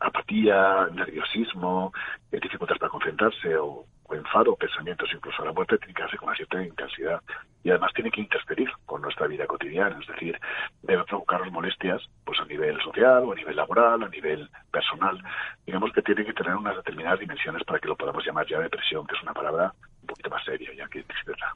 apatía, 0.00 0.88
nerviosismo, 0.92 1.92
eh, 2.30 2.38
dificultades 2.40 2.80
para 2.80 2.90
concentrarse 2.90 3.56
o, 3.56 3.84
enfado, 4.10 4.56
pensamientos, 4.56 5.10
incluso 5.14 5.44
la 5.44 5.52
muerte 5.52 5.76
tiene 5.78 5.92
que 5.92 6.02
hacerse 6.02 6.16
con 6.18 6.28
una 6.28 6.36
cierta 6.36 6.64
intensidad 6.64 7.20
y 7.62 7.70
además 7.70 7.92
tiene 7.94 8.10
que 8.10 8.22
interferir 8.22 8.70
con 8.86 9.02
nuestra 9.02 9.26
vida 9.26 9.46
cotidiana, 9.46 9.98
es 10.00 10.06
decir, 10.06 10.38
debe 10.82 11.04
provocarnos 11.04 11.52
molestias 11.52 12.00
pues 12.24 12.38
a 12.40 12.46
nivel 12.46 12.80
social 12.80 13.24
o 13.24 13.32
a 13.32 13.34
nivel 13.34 13.56
laboral, 13.56 14.02
a 14.02 14.08
nivel 14.08 14.48
personal. 14.72 15.22
Digamos 15.66 15.92
que 15.92 16.00
tiene 16.00 16.24
que 16.24 16.32
tener 16.32 16.56
unas 16.56 16.76
determinadas 16.76 17.20
dimensiones 17.20 17.62
para 17.64 17.80
que 17.80 17.88
lo 17.88 17.96
podamos 17.96 18.24
llamar 18.24 18.46
ya 18.48 18.58
depresión, 18.60 19.06
que 19.06 19.14
es 19.14 19.22
una 19.22 19.34
palabra 19.34 19.74
un 20.00 20.06
poquito 20.06 20.30
más 20.30 20.42
seria 20.44 20.72
ya 20.74 20.88
que 20.88 21.02
tristeza. 21.02 21.52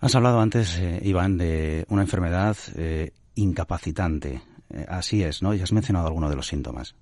Has 0.00 0.14
hablado 0.14 0.40
antes, 0.40 0.78
eh, 0.78 1.00
Iván, 1.02 1.38
de 1.38 1.84
una 1.88 2.02
enfermedad 2.02 2.56
eh, 2.76 3.10
incapacitante. 3.34 4.40
Eh, 4.72 4.86
así 4.88 5.22
es, 5.22 5.42
¿no? 5.42 5.54
Y 5.54 5.60
has 5.60 5.72
mencionado 5.72 6.06
algunos 6.06 6.30
de 6.30 6.36
los 6.36 6.46
síntomas. 6.46 6.94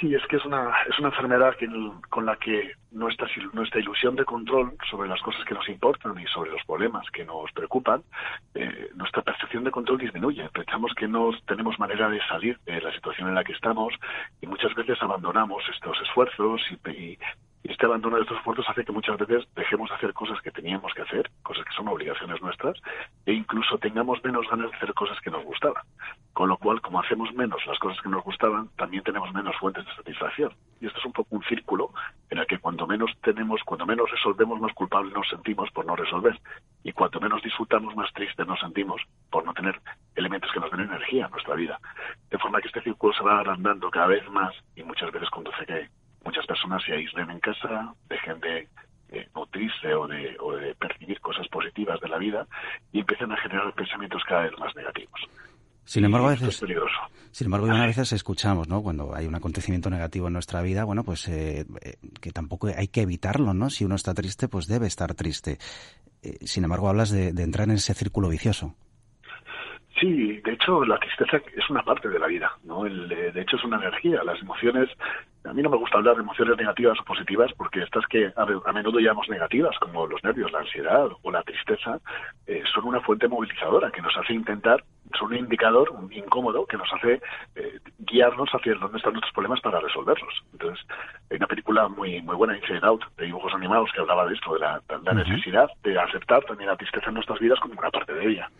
Sí, 0.00 0.14
es 0.14 0.24
que 0.28 0.36
es 0.36 0.44
una, 0.44 0.72
es 0.88 0.96
una 1.00 1.08
enfermedad 1.08 1.56
que, 1.56 1.68
con 2.08 2.24
la 2.24 2.36
que 2.36 2.72
nuestra, 2.92 3.26
nuestra 3.52 3.80
ilusión 3.80 4.14
de 4.14 4.24
control 4.24 4.76
sobre 4.88 5.08
las 5.08 5.20
cosas 5.22 5.44
que 5.44 5.54
nos 5.54 5.68
importan 5.68 6.16
y 6.20 6.26
sobre 6.26 6.52
los 6.52 6.64
problemas 6.64 7.04
que 7.10 7.24
nos 7.24 7.50
preocupan, 7.50 8.04
eh, 8.54 8.90
nuestra 8.94 9.22
percepción 9.22 9.64
de 9.64 9.72
control 9.72 9.98
disminuye. 9.98 10.48
Pensamos 10.50 10.92
que 10.94 11.08
no 11.08 11.30
tenemos 11.48 11.80
manera 11.80 12.08
de 12.08 12.20
salir 12.28 12.58
de 12.64 12.80
la 12.80 12.92
situación 12.92 13.28
en 13.28 13.34
la 13.34 13.42
que 13.42 13.54
estamos 13.54 13.92
y 14.40 14.46
muchas 14.46 14.72
veces 14.76 14.98
abandonamos 15.02 15.64
estos 15.74 16.00
esfuerzos 16.02 16.60
y, 16.70 16.90
y, 16.90 17.18
este 17.68 17.84
abandono 17.84 18.16
de 18.16 18.22
estos 18.22 18.38
esfuerzos 18.38 18.66
hace 18.68 18.84
que 18.84 18.92
muchas 18.92 19.18
veces 19.18 19.46
dejemos 19.54 19.90
de 19.90 19.96
hacer 19.96 20.14
cosas 20.14 20.40
que 20.40 20.50
teníamos 20.50 20.92
que 20.94 21.02
hacer, 21.02 21.30
cosas 21.42 21.64
que 21.66 21.74
son 21.74 21.86
obligaciones 21.88 22.40
nuestras, 22.40 22.80
e 23.26 23.34
incluso 23.34 23.76
tengamos 23.76 24.24
menos 24.24 24.48
ganas 24.48 24.70
de 24.70 24.76
hacer 24.78 24.94
cosas 24.94 25.20
que 25.20 25.30
nos 25.30 25.44
gustaban. 25.44 25.82
Con 26.32 26.48
lo 26.48 26.56
cual, 26.56 26.80
como 26.80 27.00
hacemos 27.00 27.32
menos 27.34 27.64
las 27.66 27.78
cosas 27.78 28.00
que 28.00 28.08
nos 28.08 28.24
gustaban, 28.24 28.68
también 28.76 29.02
tenemos 29.02 29.32
menos 29.34 29.54
fuentes 29.56 29.84
de 29.84 29.94
satisfacción. 29.94 30.54
Y 30.80 30.86
esto 30.86 30.98
es 30.98 31.04
un 31.04 31.12
poco 31.12 31.36
un 31.36 31.42
círculo 31.44 31.92
en 32.30 32.38
el 32.38 32.46
que 32.46 32.58
cuando 32.58 32.86
menos 32.86 33.10
tenemos, 33.22 33.60
cuando 33.64 33.84
menos 33.84 34.10
resolvemos, 34.10 34.58
más 34.60 34.72
culpables 34.72 35.12
nos 35.12 35.28
sentimos 35.28 35.70
por 35.70 35.84
no 35.84 35.94
resolver. 35.94 36.40
Y 36.84 36.92
cuanto 36.92 37.20
menos 37.20 37.42
disfrutamos, 37.42 37.94
más 37.96 38.10
tristes 38.14 38.46
nos 38.46 38.60
sentimos 38.60 39.02
por 39.30 39.44
no 39.44 39.52
tener 39.52 39.78
elementos 40.14 40.50
que 40.52 40.60
nos 40.60 40.70
den 40.70 40.80
energía 40.80 41.26
en 41.26 41.32
nuestra 41.32 41.54
vida. 41.54 41.78
De 42.30 42.38
forma 42.38 42.62
que 42.62 42.68
este 42.68 42.82
círculo 42.82 43.12
se 43.12 43.22
va 43.22 43.40
agrandando 43.40 43.90
cada 43.90 44.06
vez 44.06 44.26
más 44.30 44.54
y 44.74 44.82
muchas 44.84 45.12
veces 45.12 45.28
conduce 45.30 45.66
que 45.66 45.88
muchas 46.28 46.46
personas 46.46 46.82
se 46.84 46.92
aíslen 46.92 47.30
en 47.30 47.40
casa, 47.40 47.94
dejen 48.10 48.38
de 48.40 48.68
nutrirse 49.34 49.94
o 49.94 50.06
de, 50.06 50.36
o 50.40 50.52
de 50.52 50.74
percibir 50.74 51.18
cosas 51.20 51.48
positivas 51.48 51.98
de 52.00 52.08
la 52.08 52.18
vida 52.18 52.46
y 52.92 53.00
empiezan 53.00 53.32
a 53.32 53.36
generar 53.38 53.72
pensamientos 53.72 54.22
cada 54.28 54.42
vez 54.42 54.52
más 54.58 54.76
negativos. 54.76 55.20
Sin 55.84 56.04
embargo, 56.04 56.28
a 56.28 56.32
veces, 56.32 56.62
sin 57.30 57.46
embargo, 57.46 57.70
a 57.70 57.86
veces 57.86 58.12
escuchamos, 58.12 58.68
¿no? 58.68 58.82
Cuando 58.82 59.14
hay 59.14 59.26
un 59.26 59.34
acontecimiento 59.34 59.88
negativo 59.88 60.26
en 60.26 60.34
nuestra 60.34 60.60
vida, 60.60 60.84
bueno, 60.84 61.02
pues 61.02 61.26
eh, 61.28 61.64
eh, 61.80 61.94
que 62.20 62.30
tampoco 62.30 62.68
hay 62.76 62.88
que 62.88 63.00
evitarlo, 63.00 63.54
¿no? 63.54 63.70
Si 63.70 63.86
uno 63.86 63.94
está 63.94 64.12
triste, 64.12 64.48
pues 64.48 64.66
debe 64.66 64.86
estar 64.86 65.14
triste. 65.14 65.56
Eh, 66.22 66.36
sin 66.42 66.64
embargo, 66.64 66.90
hablas 66.90 67.10
de, 67.10 67.32
de 67.32 67.42
entrar 67.42 67.68
en 67.68 67.76
ese 67.76 67.94
círculo 67.94 68.28
vicioso. 68.28 68.74
Sí, 69.98 70.40
de 70.44 70.52
hecho 70.52 70.84
la 70.84 70.98
tristeza 70.98 71.38
es 71.56 71.70
una 71.70 71.82
parte 71.82 72.08
de 72.08 72.18
la 72.18 72.28
vida, 72.28 72.52
¿no? 72.62 72.86
El, 72.86 73.08
de 73.08 73.40
hecho 73.40 73.56
es 73.56 73.64
una 73.64 73.78
energía. 73.78 74.22
Las 74.22 74.40
emociones, 74.40 74.88
a 75.44 75.52
mí 75.52 75.62
no 75.62 75.70
me 75.70 75.76
gusta 75.76 75.98
hablar 75.98 76.16
de 76.16 76.22
emociones 76.22 76.56
negativas 76.56 76.98
o 77.00 77.04
positivas 77.04 77.52
porque 77.56 77.82
estas 77.82 78.06
que 78.06 78.32
a, 78.36 78.72
menudo 78.72 78.98
llamamos 78.98 79.28
negativas, 79.28 79.76
como 79.78 80.06
los 80.06 80.22
nervios, 80.24 80.52
la 80.52 80.60
ansiedad 80.60 81.08
o 81.22 81.30
la 81.30 81.42
tristeza, 81.42 81.98
eh, 82.46 82.62
son 82.72 82.84
una 82.86 83.00
fuente 83.00 83.28
movilizadora 83.28 83.90
que 83.90 84.02
nos 84.02 84.16
hace 84.16 84.34
intentar, 84.34 84.84
son 85.18 85.28
un 85.28 85.38
indicador 85.38 85.90
un 85.90 86.12
incómodo 86.12 86.66
que 86.66 86.76
nos 86.76 86.88
hace 86.92 87.20
eh, 87.54 87.78
guiarnos 87.98 88.50
hacia 88.50 88.74
dónde 88.74 88.98
están 88.98 89.12
nuestros 89.12 89.32
problemas 89.32 89.60
para 89.60 89.80
resolverlos. 89.80 90.34
Entonces, 90.52 90.84
hay 91.30 91.36
una 91.36 91.46
película 91.46 91.88
muy 91.88 92.20
muy 92.22 92.36
buena, 92.36 92.56
Inside 92.56 92.86
Out, 92.86 93.04
de 93.16 93.26
dibujos 93.26 93.54
animados, 93.54 93.90
que 93.92 94.00
hablaba 94.00 94.26
de 94.26 94.34
esto, 94.34 94.54
de 94.54 94.60
la, 94.60 94.82
de 94.88 94.98
la 95.02 95.14
necesidad 95.14 95.68
de 95.82 95.98
aceptar 95.98 96.44
también 96.44 96.70
la 96.70 96.76
tristeza 96.76 97.08
en 97.08 97.14
nuestras 97.14 97.38
vidas 97.38 97.58
como 97.60 97.74
una 97.78 97.90
parte 97.90 98.12
de 98.12 98.30
ella. 98.30 98.50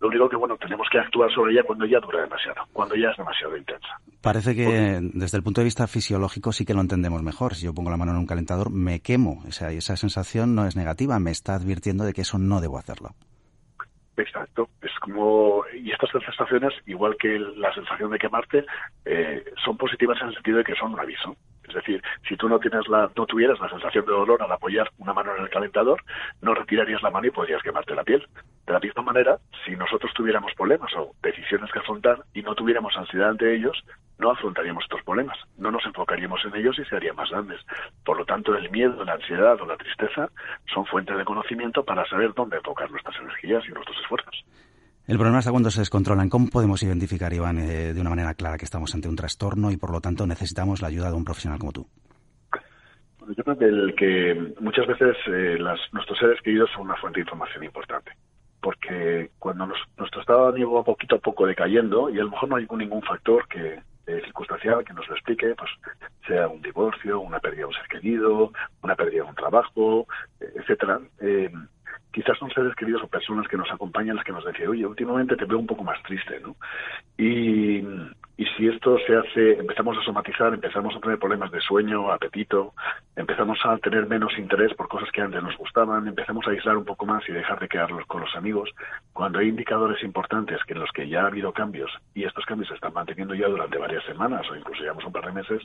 Lo 0.00 0.08
único 0.08 0.28
que, 0.28 0.36
bueno, 0.36 0.56
tenemos 0.56 0.86
que 0.90 0.98
actuar 0.98 1.32
sobre 1.32 1.52
ella 1.52 1.62
cuando 1.62 1.86
ya 1.86 1.98
dura 2.00 2.20
demasiado, 2.20 2.62
cuando 2.72 2.94
ya 2.96 3.10
es 3.10 3.16
demasiado 3.16 3.56
intensa. 3.56 3.88
Parece 4.20 4.54
que 4.54 5.00
desde 5.14 5.38
el 5.38 5.42
punto 5.42 5.60
de 5.60 5.66
vista 5.66 5.86
fisiológico 5.86 6.52
sí 6.52 6.64
que 6.64 6.74
lo 6.74 6.80
entendemos 6.80 7.22
mejor. 7.22 7.54
Si 7.54 7.64
yo 7.64 7.74
pongo 7.74 7.90
la 7.90 7.96
mano 7.96 8.12
en 8.12 8.18
un 8.18 8.26
calentador, 8.26 8.70
me 8.70 9.00
quemo. 9.00 9.42
O 9.48 9.52
sea, 9.52 9.70
esa 9.70 9.96
sensación 9.96 10.54
no 10.54 10.66
es 10.66 10.76
negativa, 10.76 11.18
me 11.18 11.30
está 11.30 11.54
advirtiendo 11.54 12.04
de 12.04 12.12
que 12.12 12.22
eso 12.22 12.38
no 12.38 12.60
debo 12.60 12.78
hacerlo. 12.78 13.14
Exacto, 14.18 14.70
es 14.80 14.92
como 15.00 15.62
y 15.74 15.92
estas 15.92 16.10
sensaciones, 16.10 16.72
igual 16.86 17.16
que 17.18 17.38
la 17.38 17.72
sensación 17.74 18.10
de 18.10 18.18
quemarte, 18.18 18.64
eh, 19.04 19.44
son 19.62 19.76
positivas 19.76 20.18
en 20.22 20.28
el 20.28 20.34
sentido 20.34 20.58
de 20.58 20.64
que 20.64 20.74
son 20.74 20.94
un 20.94 21.00
aviso. 21.00 21.36
Es 21.68 21.74
decir, 21.74 22.02
si 22.26 22.36
tú 22.36 22.48
no 22.48 22.58
tienes 22.58 22.88
la, 22.88 23.10
no 23.14 23.26
tuvieras 23.26 23.60
la 23.60 23.68
sensación 23.68 24.06
de 24.06 24.12
dolor 24.12 24.42
al 24.42 24.52
apoyar 24.52 24.90
una 24.98 25.12
mano 25.12 25.36
en 25.36 25.42
el 25.42 25.50
calentador, 25.50 26.02
no 26.40 26.54
retirarías 26.54 27.02
la 27.02 27.10
mano 27.10 27.26
y 27.26 27.30
podrías 27.30 27.62
quemarte 27.62 27.94
la 27.94 28.04
piel. 28.04 28.26
De 28.66 28.72
la 28.72 28.80
misma 28.80 29.02
manera, 29.02 29.38
si 29.64 29.76
nosotros 29.76 30.12
tuviéramos 30.12 30.52
problemas 30.54 30.92
o 30.96 31.14
decisiones 31.22 31.70
que 31.70 31.78
afrontar 31.78 32.24
y 32.34 32.42
no 32.42 32.54
tuviéramos 32.56 32.96
ansiedad 32.96 33.30
ante 33.30 33.54
ellos, 33.54 33.84
no 34.18 34.30
afrontaríamos 34.30 34.82
estos 34.82 35.02
problemas, 35.04 35.38
no 35.56 35.70
nos 35.70 35.84
enfocaríamos 35.86 36.40
en 36.44 36.56
ellos 36.56 36.76
y 36.78 36.84
se 36.84 36.96
harían 36.96 37.14
más 37.14 37.30
grandes. 37.30 37.60
Por 38.04 38.18
lo 38.18 38.24
tanto, 38.24 38.56
el 38.56 38.68
miedo, 38.70 39.04
la 39.04 39.14
ansiedad 39.14 39.60
o 39.60 39.66
la 39.66 39.76
tristeza 39.76 40.30
son 40.74 40.84
fuentes 40.86 41.16
de 41.16 41.24
conocimiento 41.24 41.84
para 41.84 42.04
saber 42.06 42.34
dónde 42.34 42.56
enfocar 42.56 42.90
nuestras 42.90 43.16
energías 43.20 43.62
y 43.68 43.72
nuestros 43.72 43.96
esfuerzos. 43.98 44.44
El 45.06 45.18
problema 45.18 45.38
está 45.38 45.52
cuando 45.52 45.70
se 45.70 45.80
descontrolan. 45.80 46.28
¿Cómo 46.28 46.48
podemos 46.48 46.82
identificar, 46.82 47.32
Iván, 47.32 47.58
eh, 47.58 47.94
de 47.94 48.00
una 48.00 48.10
manera 48.10 48.34
clara 48.34 48.58
que 48.58 48.64
estamos 48.64 48.92
ante 48.92 49.08
un 49.08 49.14
trastorno 49.14 49.70
y 49.70 49.76
por 49.76 49.92
lo 49.92 50.00
tanto 50.00 50.26
necesitamos 50.26 50.82
la 50.82 50.88
ayuda 50.88 51.10
de 51.10 51.16
un 51.16 51.24
profesional 51.24 51.60
como 51.60 51.70
tú? 51.70 51.86
Bueno, 53.20 53.32
yo 53.36 53.44
creo 53.44 53.56
que, 53.56 53.64
el 53.66 53.94
que 53.94 54.54
muchas 54.60 54.88
veces 54.88 55.16
eh, 55.28 55.56
las, 55.60 55.78
nuestros 55.92 56.18
seres 56.18 56.40
queridos 56.42 56.68
son 56.74 56.86
una 56.86 56.96
fuente 56.96 57.20
de 57.20 57.22
información 57.22 57.62
importante. 57.62 58.10
Porque 58.66 59.30
cuando 59.38 59.64
nos, 59.64 59.78
nuestro 59.96 60.20
estado 60.20 60.50
de 60.50 60.56
ánimo 60.56 60.72
va 60.74 60.82
poquito 60.82 61.14
a 61.14 61.20
poco 61.20 61.46
decayendo 61.46 62.10
y 62.10 62.18
a 62.18 62.24
lo 62.24 62.30
mejor 62.30 62.48
no 62.48 62.56
hay 62.56 62.66
ningún 62.68 63.00
factor 63.00 63.46
que 63.46 63.74
eh, 64.08 64.20
circunstancial 64.24 64.84
que 64.84 64.92
nos 64.92 65.06
lo 65.06 65.14
explique, 65.14 65.54
pues 65.54 65.70
sea 66.26 66.48
un 66.48 66.60
divorcio, 66.62 67.20
una 67.20 67.38
pérdida 67.38 67.60
de 67.60 67.66
un 67.66 67.74
ser 67.74 67.86
querido, 67.86 68.50
una 68.82 68.96
pérdida 68.96 69.22
de 69.22 69.28
un 69.28 69.36
trabajo, 69.36 70.08
etcétera. 70.40 70.98
Eh, 71.20 71.48
quizás 72.12 72.38
son 72.38 72.50
seres 72.50 72.74
queridos 72.74 73.02
o 73.02 73.08
personas 73.08 73.46
que 73.48 73.56
nos 73.56 73.70
acompañan 73.70 74.16
las 74.16 74.24
que 74.24 74.32
nos 74.32 74.44
decían, 74.44 74.68
oye, 74.68 74.86
últimamente 74.86 75.36
te 75.36 75.44
veo 75.44 75.58
un 75.58 75.66
poco 75.66 75.84
más 75.84 76.02
triste, 76.02 76.40
¿no? 76.40 76.56
Y, 77.18 77.82
si 78.56 78.68
esto 78.68 78.96
se 79.06 79.14
hace, 79.14 79.58
empezamos 79.58 79.98
a 79.98 80.02
somatizar, 80.02 80.54
empezamos 80.54 80.94
a 80.96 81.00
tener 81.00 81.18
problemas 81.18 81.50
de 81.50 81.60
sueño, 81.60 82.10
apetito, 82.10 82.72
empezamos 83.14 83.58
a 83.64 83.76
tener 83.78 84.06
menos 84.06 84.32
interés 84.38 84.72
por 84.74 84.88
cosas 84.88 85.10
que 85.12 85.20
antes 85.20 85.42
nos 85.42 85.56
gustaban, 85.58 86.08
empezamos 86.08 86.46
a 86.46 86.52
aislar 86.52 86.76
un 86.78 86.86
poco 86.86 87.04
más 87.04 87.22
y 87.28 87.32
dejar 87.32 87.58
de 87.60 87.68
quedarnos 87.68 88.06
con 88.06 88.22
los 88.22 88.34
amigos, 88.34 88.70
cuando 89.12 89.40
hay 89.40 89.48
indicadores 89.48 90.02
importantes 90.02 90.62
que 90.64 90.72
en 90.72 90.80
los 90.80 90.90
que 90.92 91.06
ya 91.06 91.22
ha 91.22 91.26
habido 91.26 91.52
cambios 91.52 91.90
y 92.14 92.24
estos 92.24 92.46
cambios 92.46 92.68
se 92.68 92.76
están 92.76 92.94
manteniendo 92.94 93.34
ya 93.34 93.46
durante 93.46 93.76
varias 93.76 94.04
semanas 94.04 94.46
o 94.50 94.56
incluso 94.56 94.80
llevamos 94.80 95.04
un 95.04 95.12
par 95.12 95.26
de 95.26 95.32
meses, 95.32 95.62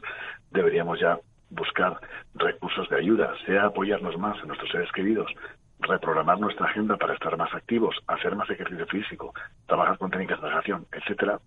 deberíamos 0.51 0.99
ya 0.99 1.17
buscar 1.51 1.99
recursos 2.35 2.89
de 2.89 2.97
ayuda, 2.97 3.33
sea 3.45 3.65
apoyarnos 3.65 4.17
más 4.17 4.37
en 4.41 4.47
nuestros 4.47 4.71
seres 4.71 4.91
queridos, 4.91 5.31
reprogramar 5.81 6.39
nuestra 6.39 6.67
agenda 6.67 6.97
para 6.97 7.13
estar 7.13 7.35
más 7.37 7.53
activos, 7.53 7.95
hacer 8.07 8.35
más 8.35 8.49
ejercicio 8.49 8.85
físico, 8.87 9.33
trabajar 9.67 9.97
con 9.97 10.11
técnicas 10.11 10.39
de 10.39 10.47
relajación, 10.47 10.85
etcétera, 10.91 11.39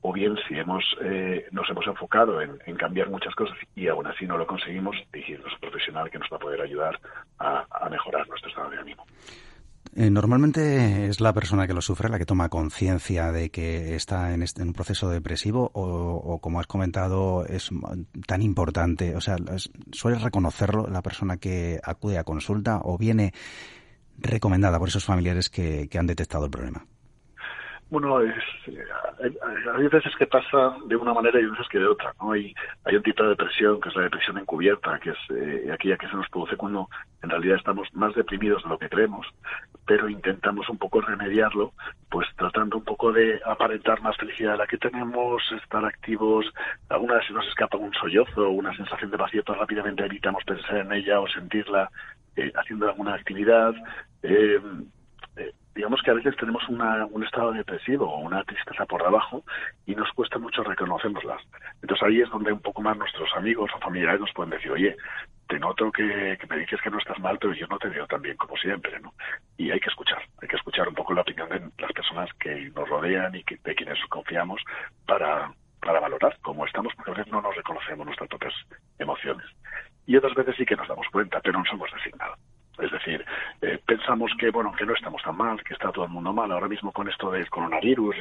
o 0.00 0.12
bien 0.12 0.36
si 0.48 0.58
hemos 0.58 0.84
eh, 1.02 1.46
nos 1.50 1.68
hemos 1.70 1.86
enfocado 1.86 2.40
en, 2.40 2.58
cambiar 2.76 3.10
muchas 3.10 3.34
cosas 3.34 3.56
y 3.76 3.86
aún 3.88 4.06
así 4.06 4.26
no 4.26 4.36
lo 4.36 4.46
conseguimos, 4.46 4.96
dirigirnos 5.12 5.52
a 5.52 5.54
un 5.54 5.60
profesional 5.60 6.10
que 6.10 6.18
nos 6.18 6.28
va 6.32 6.36
a 6.36 6.40
poder 6.40 6.60
ayudar 6.60 6.98
a, 7.38 7.88
mejorar 7.90 8.26
nuestro 8.28 8.48
estado 8.48 8.70
de 8.70 8.78
ánimo. 8.78 9.04
Eh, 9.94 10.08
normalmente 10.08 11.06
es 11.06 11.20
la 11.20 11.34
persona 11.34 11.66
que 11.66 11.74
lo 11.74 11.82
sufre 11.82 12.08
la 12.08 12.18
que 12.18 12.24
toma 12.24 12.48
conciencia 12.48 13.30
de 13.30 13.50
que 13.50 13.94
está 13.94 14.32
en, 14.32 14.42
este, 14.42 14.62
en, 14.62 14.68
un 14.68 14.74
proceso 14.74 15.10
depresivo 15.10 15.70
o, 15.74 15.82
o, 15.82 16.38
como 16.38 16.60
has 16.60 16.66
comentado, 16.66 17.44
es 17.44 17.70
tan 18.26 18.40
importante. 18.40 19.14
O 19.14 19.20
sea, 19.20 19.36
¿suele 19.92 20.18
reconocerlo 20.18 20.86
la 20.88 21.02
persona 21.02 21.36
que 21.36 21.78
acude 21.84 22.16
a 22.16 22.24
consulta 22.24 22.80
o 22.82 22.96
viene 22.96 23.34
recomendada 24.18 24.78
por 24.78 24.88
esos 24.88 25.04
familiares 25.04 25.48
que, 25.48 25.88
que 25.88 25.98
han 25.98 26.06
detectado 26.06 26.44
el 26.44 26.50
problema? 26.50 26.86
Bueno, 27.92 28.22
es, 28.22 28.42
hay, 29.18 29.86
veces 29.88 30.16
que 30.16 30.26
pasa 30.26 30.78
de 30.86 30.96
una 30.96 31.12
manera 31.12 31.38
y 31.38 31.44
veces 31.44 31.68
que 31.68 31.78
de 31.78 31.86
otra. 31.86 32.14
¿no? 32.22 32.32
Hay, 32.32 32.54
hay 32.84 32.96
un 32.96 33.02
tipo 33.02 33.22
de 33.22 33.28
depresión 33.28 33.82
que 33.82 33.90
es 33.90 33.94
la 33.94 34.04
depresión 34.04 34.38
encubierta, 34.38 34.98
que 34.98 35.10
es 35.10 35.18
eh, 35.28 35.70
aquella 35.70 35.98
que 35.98 36.08
se 36.08 36.16
nos 36.16 36.26
produce 36.30 36.56
cuando 36.56 36.88
en 37.22 37.28
realidad 37.28 37.58
estamos 37.58 37.86
más 37.92 38.14
deprimidos 38.14 38.62
de 38.62 38.70
lo 38.70 38.78
que 38.78 38.88
creemos, 38.88 39.26
pero 39.86 40.08
intentamos 40.08 40.70
un 40.70 40.78
poco 40.78 41.02
remediarlo, 41.02 41.74
pues 42.10 42.26
tratando 42.38 42.78
un 42.78 42.84
poco 42.84 43.12
de 43.12 43.38
aparentar 43.44 44.00
más 44.00 44.16
felicidad 44.16 44.52
de 44.52 44.58
la 44.58 44.66
que 44.66 44.78
tenemos, 44.78 45.42
estar 45.62 45.84
activos. 45.84 46.46
Alguna 46.88 47.16
vez 47.16 47.30
nos 47.30 47.46
escapa 47.46 47.76
un 47.76 47.92
sollozo 47.92 48.48
o 48.48 48.52
una 48.52 48.74
sensación 48.74 49.10
de 49.10 49.18
vacío, 49.18 49.42
tan 49.42 49.58
rápidamente 49.58 50.02
evitamos 50.02 50.42
pensar 50.44 50.78
en 50.78 50.92
ella 50.92 51.20
o 51.20 51.28
sentirla 51.28 51.90
eh, 52.36 52.50
haciendo 52.54 52.88
alguna 52.88 53.16
actividad. 53.16 53.74
Eh, 54.22 54.58
digamos 55.74 56.02
que 56.02 56.10
a 56.10 56.14
veces 56.14 56.36
tenemos 56.36 56.68
una, 56.68 57.06
un 57.06 57.24
estado 57.24 57.52
depresivo 57.52 58.06
o 58.06 58.18
una 58.18 58.44
tristeza 58.44 58.84
por 58.86 59.02
debajo 59.02 59.42
y 59.86 59.94
nos 59.94 60.10
cuesta 60.12 60.38
mucho 60.38 60.62
reconocernoslas. 60.62 61.42
Entonces 61.80 62.06
ahí 62.06 62.20
es 62.20 62.30
donde 62.30 62.52
un 62.52 62.60
poco 62.60 62.82
más 62.82 62.96
nuestros 62.96 63.30
amigos 63.36 63.70
o 63.74 63.78
familiares 63.78 64.20
nos 64.20 64.32
pueden 64.32 64.50
decir, 64.50 64.70
oye, 64.70 64.96
ten 65.48 65.60
noto 65.60 65.90
que, 65.90 66.38
me 66.48 66.56
dices 66.58 66.80
que 66.82 66.90
no 66.90 66.98
estás 66.98 67.18
mal, 67.20 67.38
pero 67.38 67.54
yo 67.54 67.66
no 67.66 67.78
te 67.78 67.88
veo 67.88 68.06
tan 68.06 68.22
bien 68.22 68.36
como 68.36 68.56
siempre, 68.56 68.98
¿no? 69.00 69.12
Y 69.56 69.70
hay 69.70 69.80
que 69.80 69.88
escuchar, 69.88 70.22
hay 70.40 70.48
que 70.48 70.56
escuchar 70.56 70.88
un 70.88 70.94
poco 70.94 71.14
la 71.14 71.22
opinión 71.22 71.48
de 71.48 71.60
las 71.78 71.92
personas 71.92 72.30
que 72.34 72.70
nos 72.74 72.88
rodean 72.88 73.34
y 73.34 73.42
que, 73.44 73.56
de 73.56 73.74
quienes 73.74 73.98
confiamos 74.08 74.62
para, 75.06 75.52
para 75.80 76.00
valorar 76.00 76.36
cómo 76.42 76.66
estamos, 76.66 76.94
porque 76.94 77.10
a 77.10 77.14
veces 77.14 77.32
no 77.32 77.42
nos 77.42 77.56
reconocemos 77.56 78.06
nuestras 78.06 78.28
propias 78.28 78.54
emociones. 78.98 79.46
Y 80.06 80.16
otras 80.16 80.34
veces 80.34 80.56
sí 80.56 80.64
que 80.64 80.76
nos 80.76 80.88
damos 80.88 81.06
cuenta, 81.12 81.40
pero 81.40 81.58
no 81.58 81.64
somos 81.64 81.90
designados. 81.92 82.38
Es 82.78 82.90
decir, 82.90 83.24
eh, 83.60 83.78
pensamos 83.86 84.32
que 84.38 84.50
bueno 84.50 84.72
que 84.72 84.86
no 84.86 84.94
estamos 84.94 85.22
tan 85.22 85.36
mal, 85.36 85.62
que 85.62 85.74
está 85.74 85.92
todo 85.92 86.04
el 86.04 86.10
mundo 86.10 86.32
mal. 86.32 86.50
Ahora 86.50 86.68
mismo 86.68 86.92
con 86.92 87.08
esto 87.08 87.30
del 87.30 87.48
coronavirus 87.50 88.16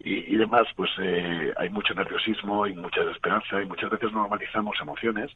y, 0.00 0.34
y, 0.34 0.36
demás, 0.36 0.66
pues 0.76 0.90
eh, 0.98 1.52
hay 1.56 1.70
mucho 1.70 1.94
nerviosismo 1.94 2.66
y 2.66 2.74
mucha 2.74 3.02
desesperanza 3.02 3.62
y 3.62 3.66
muchas 3.66 3.90
veces 3.90 4.12
normalizamos 4.12 4.76
emociones 4.80 5.30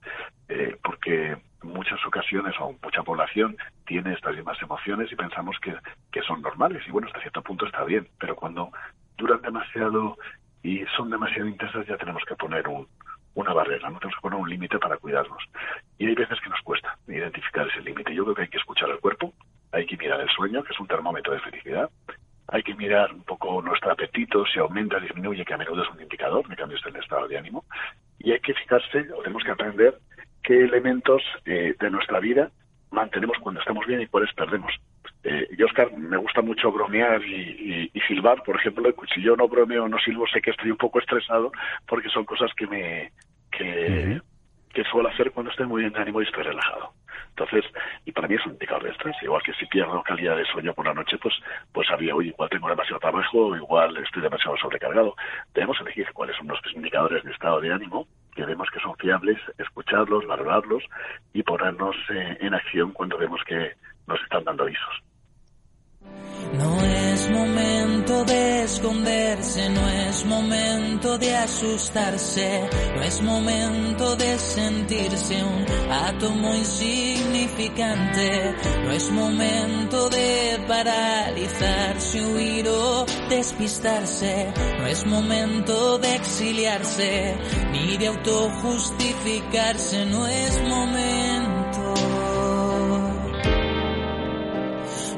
eh, 0.48 0.76
porque 0.82 1.36
muchas 1.62 2.04
ocasiones 2.04 2.54
o 2.60 2.74
mucha 2.82 3.02
población 3.02 3.56
tiene 3.86 4.12
estas 4.12 4.36
mismas 4.36 4.60
emociones 4.60 5.10
y 5.10 5.16
pensamos 5.16 5.56
que, 5.60 5.74
que 6.12 6.22
son 6.22 6.42
normales 6.42 6.82
y 6.86 6.90
bueno, 6.90 7.06
hasta 7.06 7.20
cierto 7.20 7.42
punto 7.42 7.66
está 7.66 7.84
bien, 7.84 8.08
pero 8.18 8.36
cuando 8.36 8.70
duran 9.16 9.40
demasiado 9.40 10.18
y 10.62 10.84
son 10.96 11.10
demasiado 11.10 11.48
intensas 11.48 11.86
ya 11.86 11.96
tenemos 11.96 12.22
que 12.26 12.36
poner 12.36 12.68
un, 12.68 12.86
una 13.38 13.52
barrera, 13.52 13.88
no 13.88 13.98
tenemos 13.98 14.16
que 14.16 14.22
poner 14.22 14.38
un 14.40 14.50
límite 14.50 14.78
para 14.78 14.96
cuidarnos. 14.96 15.42
Y 15.96 16.06
hay 16.06 16.14
veces 16.14 16.40
que 16.40 16.50
nos 16.50 16.60
cuesta 16.62 16.98
identificar 17.06 17.68
ese 17.68 17.80
límite. 17.82 18.14
Yo 18.14 18.24
creo 18.24 18.34
que 18.34 18.42
hay 18.42 18.48
que 18.48 18.58
escuchar 18.58 18.90
al 18.90 18.98
cuerpo, 18.98 19.32
hay 19.70 19.86
que 19.86 19.96
mirar 19.96 20.20
el 20.20 20.28
sueño, 20.28 20.64
que 20.64 20.72
es 20.72 20.80
un 20.80 20.88
termómetro 20.88 21.32
de 21.32 21.40
felicidad, 21.40 21.88
hay 22.48 22.62
que 22.62 22.74
mirar 22.74 23.12
un 23.12 23.22
poco 23.22 23.62
nuestro 23.62 23.92
apetito, 23.92 24.44
si 24.46 24.58
aumenta, 24.58 24.98
disminuye, 24.98 25.44
que 25.44 25.54
a 25.54 25.58
menudo 25.58 25.82
es 25.82 25.90
un 25.90 26.00
indicador 26.00 26.48
de 26.48 26.56
cambios 26.56 26.84
en 26.86 26.96
el 26.96 27.02
estado 27.02 27.28
de 27.28 27.38
ánimo, 27.38 27.64
y 28.18 28.32
hay 28.32 28.40
que 28.40 28.54
fijarse, 28.54 29.06
o 29.12 29.22
tenemos 29.22 29.44
que 29.44 29.52
aprender 29.52 29.98
qué 30.42 30.64
elementos 30.64 31.22
eh, 31.44 31.76
de 31.78 31.90
nuestra 31.90 32.18
vida 32.20 32.50
mantenemos 32.90 33.36
cuando 33.38 33.60
estamos 33.60 33.86
bien 33.86 34.00
y 34.00 34.06
cuáles 34.06 34.32
perdemos. 34.32 34.72
Eh, 35.24 35.48
y 35.56 35.62
Oscar, 35.62 35.92
me 35.96 36.16
gusta 36.16 36.42
mucho 36.42 36.72
bromear 36.72 37.22
y, 37.22 37.90
silbar, 38.06 38.42
por 38.42 38.56
ejemplo, 38.56 38.90
si 39.14 39.20
yo 39.20 39.36
no 39.36 39.48
bromeo 39.48 39.86
no 39.86 39.98
silbo, 39.98 40.26
sé 40.26 40.40
que 40.40 40.52
estoy 40.52 40.70
un 40.70 40.78
poco 40.78 40.98
estresado 40.98 41.52
porque 41.86 42.08
son 42.08 42.24
cosas 42.24 42.50
que 42.54 42.66
me 42.66 43.12
que, 43.50 44.20
que 44.72 44.84
suelo 44.84 45.08
hacer 45.08 45.30
cuando 45.32 45.50
estoy 45.50 45.66
muy 45.66 45.82
bien 45.82 45.92
de 45.92 46.00
ánimo 46.00 46.20
y 46.20 46.24
estoy 46.24 46.44
relajado. 46.44 46.92
Entonces, 47.30 47.64
y 48.04 48.10
para 48.10 48.26
mí 48.26 48.34
es 48.34 48.44
un 48.46 48.52
indicador 48.52 48.82
de 48.82 48.90
estrés, 48.90 49.14
igual 49.22 49.42
que 49.44 49.52
si 49.54 49.66
pierdo 49.66 50.02
calidad 50.02 50.36
de 50.36 50.44
sueño 50.46 50.74
por 50.74 50.86
la 50.86 50.94
noche, 50.94 51.18
pues 51.18 51.34
pues 51.72 51.88
había, 51.90 52.14
hoy 52.14 52.28
igual 52.28 52.50
tengo 52.50 52.68
demasiado 52.68 52.98
trabajo, 52.98 53.54
igual 53.54 53.96
estoy 53.98 54.22
demasiado 54.22 54.56
sobrecargado. 54.56 55.14
Debemos 55.54 55.80
elegir 55.80 56.06
cuáles 56.12 56.36
son 56.36 56.48
los 56.48 56.58
indicadores 56.74 57.22
de 57.22 57.30
estado 57.30 57.60
de 57.60 57.72
ánimo 57.72 58.08
que 58.34 58.44
vemos 58.44 58.68
que 58.72 58.80
son 58.80 58.96
fiables, 58.96 59.38
escucharlos, 59.58 60.26
valorarlos 60.26 60.84
y 61.32 61.42
ponernos 61.42 61.96
eh, 62.10 62.38
en 62.40 62.54
acción 62.54 62.92
cuando 62.92 63.18
vemos 63.18 63.40
que 63.46 63.72
nos 64.06 64.20
están 64.22 64.44
dando 64.44 64.64
avisos. 64.64 65.02
No 66.52 66.80
es 66.80 67.30
momento 67.30 67.77
de 68.24 68.64
esconderse, 68.64 69.68
no 69.70 69.88
es 69.88 70.24
momento 70.24 71.18
de 71.18 71.36
asustarse, 71.36 72.68
no 72.94 73.02
es 73.02 73.20
momento 73.22 74.16
de 74.16 74.38
sentirse 74.38 75.42
un 75.42 75.66
átomo 75.90 76.54
insignificante, 76.54 78.54
no 78.84 78.92
es 78.92 79.10
momento 79.10 80.08
de 80.08 80.60
paralizarse, 80.66 82.24
huir 82.24 82.68
o 82.68 83.04
despistarse, 83.28 84.52
no 84.78 84.86
es 84.86 85.04
momento 85.06 85.98
de 85.98 86.14
exiliarse, 86.14 87.36
ni 87.72 87.96
de 87.96 88.06
autojustificarse, 88.08 90.06
no 90.06 90.26
es 90.26 90.60
momento 90.62 91.94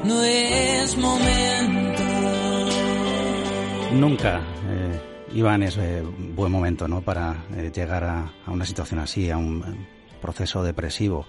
no 0.03 0.23
es 0.23 0.97
momento. 0.97 1.80
Nunca, 3.93 4.41
eh, 4.69 4.99
Iván, 5.33 5.63
es 5.63 5.77
eh, 5.77 6.01
buen 6.01 6.51
momento 6.51 6.87
¿no? 6.87 7.01
para 7.01 7.35
eh, 7.55 7.71
llegar 7.73 8.03
a, 8.03 8.31
una 8.47 8.65
situación 8.65 8.99
así, 8.99 9.29
a 9.29 9.37
un 9.37 9.63
proceso 10.21 10.63
depresivo. 10.63 11.25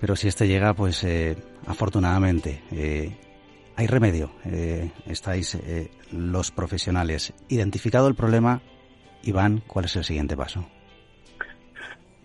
Pero 0.00 0.14
si 0.16 0.28
este 0.28 0.46
llega, 0.46 0.74
pues 0.74 1.06
afortunadamente 1.66 2.60
hay 3.76 3.86
remedio. 3.86 4.32
estáis 5.06 5.58
los 6.12 6.50
profesionales. 6.50 7.32
Identificado 7.48 8.08
el 8.08 8.14
problema, 8.14 8.60
Iván, 9.22 9.62
¿cuál 9.66 9.86
es 9.86 9.96
el 9.96 10.04
siguiente 10.04 10.36
paso? 10.36 10.66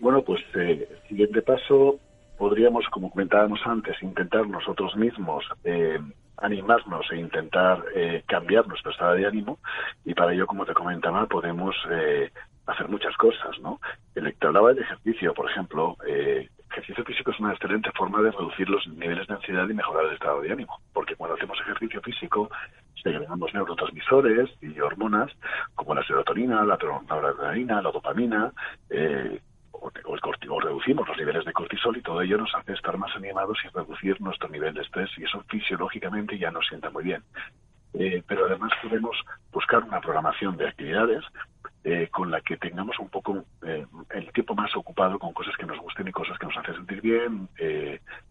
Bueno, 0.00 0.22
pues 0.22 0.40
el 0.54 0.86
siguiente 1.08 1.40
paso 1.40 1.98
podríamos, 2.40 2.86
como 2.90 3.10
comentábamos 3.10 3.60
antes, 3.66 4.02
intentar 4.02 4.48
nosotros 4.48 4.96
mismos 4.96 5.44
eh, 5.62 5.98
animarnos 6.40 7.06
e 7.12 7.16
intentar 7.16 7.84
eh, 7.94 8.22
cambiar 8.26 8.66
nuestro 8.66 8.90
estado 8.90 9.14
de 9.14 9.26
ánimo 9.26 9.58
y 10.04 10.14
para 10.14 10.32
ello, 10.32 10.46
como 10.46 10.64
te 10.64 10.74
comentaba, 10.74 11.26
podemos 11.26 11.74
eh, 11.90 12.30
hacer 12.66 12.88
muchas 12.88 13.16
cosas, 13.16 13.58
¿no? 13.60 13.80
El, 14.14 14.34
te 14.34 14.46
hablaba 14.46 14.72
del 14.72 14.84
ejercicio, 14.84 15.34
por 15.34 15.50
ejemplo, 15.50 15.96
ejercicio 16.70 17.04
físico 17.04 17.30
es 17.32 17.40
una 17.40 17.52
excelente 17.52 17.90
forma 17.92 18.22
de 18.22 18.30
reducir 18.30 18.68
los 18.68 18.86
niveles 18.88 19.26
de 19.26 19.34
ansiedad 19.34 19.68
y 19.68 19.74
mejorar 19.74 20.06
el 20.06 20.12
estado 20.12 20.40
de 20.40 20.52
ánimo, 20.52 20.80
porque 20.92 21.16
cuando 21.16 21.36
hacemos 21.36 21.58
ejercicio 21.60 22.00
físico 22.00 22.48
segregamos 23.02 23.52
neurotransmisores 23.54 24.50
y 24.60 24.78
hormonas 24.80 25.30
como 25.74 25.94
la 25.94 26.04
serotonina, 26.04 26.64
la 26.64 26.78
noradrenalina, 27.08 27.82
la 27.82 27.90
dopamina, 27.90 28.52
eh, 28.90 29.40
o, 29.80 30.60
reducimos 30.60 31.08
los 31.08 31.16
niveles 31.16 31.44
de 31.44 31.52
cortisol 31.52 31.96
y 31.96 32.02
todo 32.02 32.22
ello 32.22 32.38
nos 32.38 32.54
hace 32.54 32.72
estar 32.72 32.96
más 32.98 33.14
animados 33.16 33.58
y 33.64 33.68
reducir 33.68 34.20
nuestro 34.20 34.48
nivel 34.48 34.74
de 34.74 34.82
estrés 34.82 35.10
y 35.16 35.24
eso 35.24 35.42
fisiológicamente 35.48 36.38
ya 36.38 36.50
nos 36.50 36.66
sienta 36.66 36.90
muy 36.90 37.04
bien. 37.04 37.22
Eh, 37.94 38.22
pero 38.26 38.46
además 38.46 38.70
podemos 38.82 39.16
buscar 39.52 39.82
una 39.82 40.00
programación 40.00 40.56
de 40.56 40.68
actividades 40.68 41.24
eh, 41.82 42.08
con 42.10 42.30
la 42.30 42.40
que 42.40 42.56
tengamos 42.56 42.98
un 43.00 43.08
poco 43.08 43.44
eh, 43.66 43.84
el 44.10 44.32
tiempo 44.32 44.54
más 44.54 44.74
ocupado 44.76 45.18
con 45.18 45.32
cosas 45.32 45.56
que 45.56 45.66
nos 45.66 45.78
gusten 45.78 46.06
y 46.06 46.12
cosas 46.12 46.38
que 46.38 46.46
nos 46.46 46.56
hacen 46.56 46.76
sentir 46.76 47.00
bien 47.00 47.48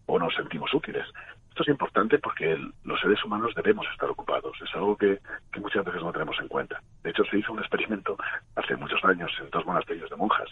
o 0.06 0.18
nos 0.18 0.34
sentimos 0.34 0.72
útiles. 0.72 1.06
Esto 1.50 1.64
es 1.64 1.68
importante 1.68 2.18
porque 2.18 2.56
los 2.84 3.00
seres 3.00 3.22
humanos 3.24 3.52
debemos 3.54 3.86
estar 3.92 4.08
ocupados. 4.08 4.56
Es 4.62 4.74
algo 4.74 4.96
que, 4.96 5.18
muchas 5.60 5.84
veces 5.84 6.02
no 6.02 6.12
tenemos 6.12 6.38
en 6.40 6.48
cuenta. 6.48 6.80
De 7.02 7.10
hecho, 7.10 7.24
se 7.24 7.38
hizo 7.38 7.52
un 7.52 7.58
experimento 7.58 8.16
hace 8.56 8.76
muchos 8.76 9.04
años 9.04 9.30
en 9.40 9.50
dos 9.50 9.66
monasterios 9.66 10.08
de 10.08 10.16
monjas 10.16 10.48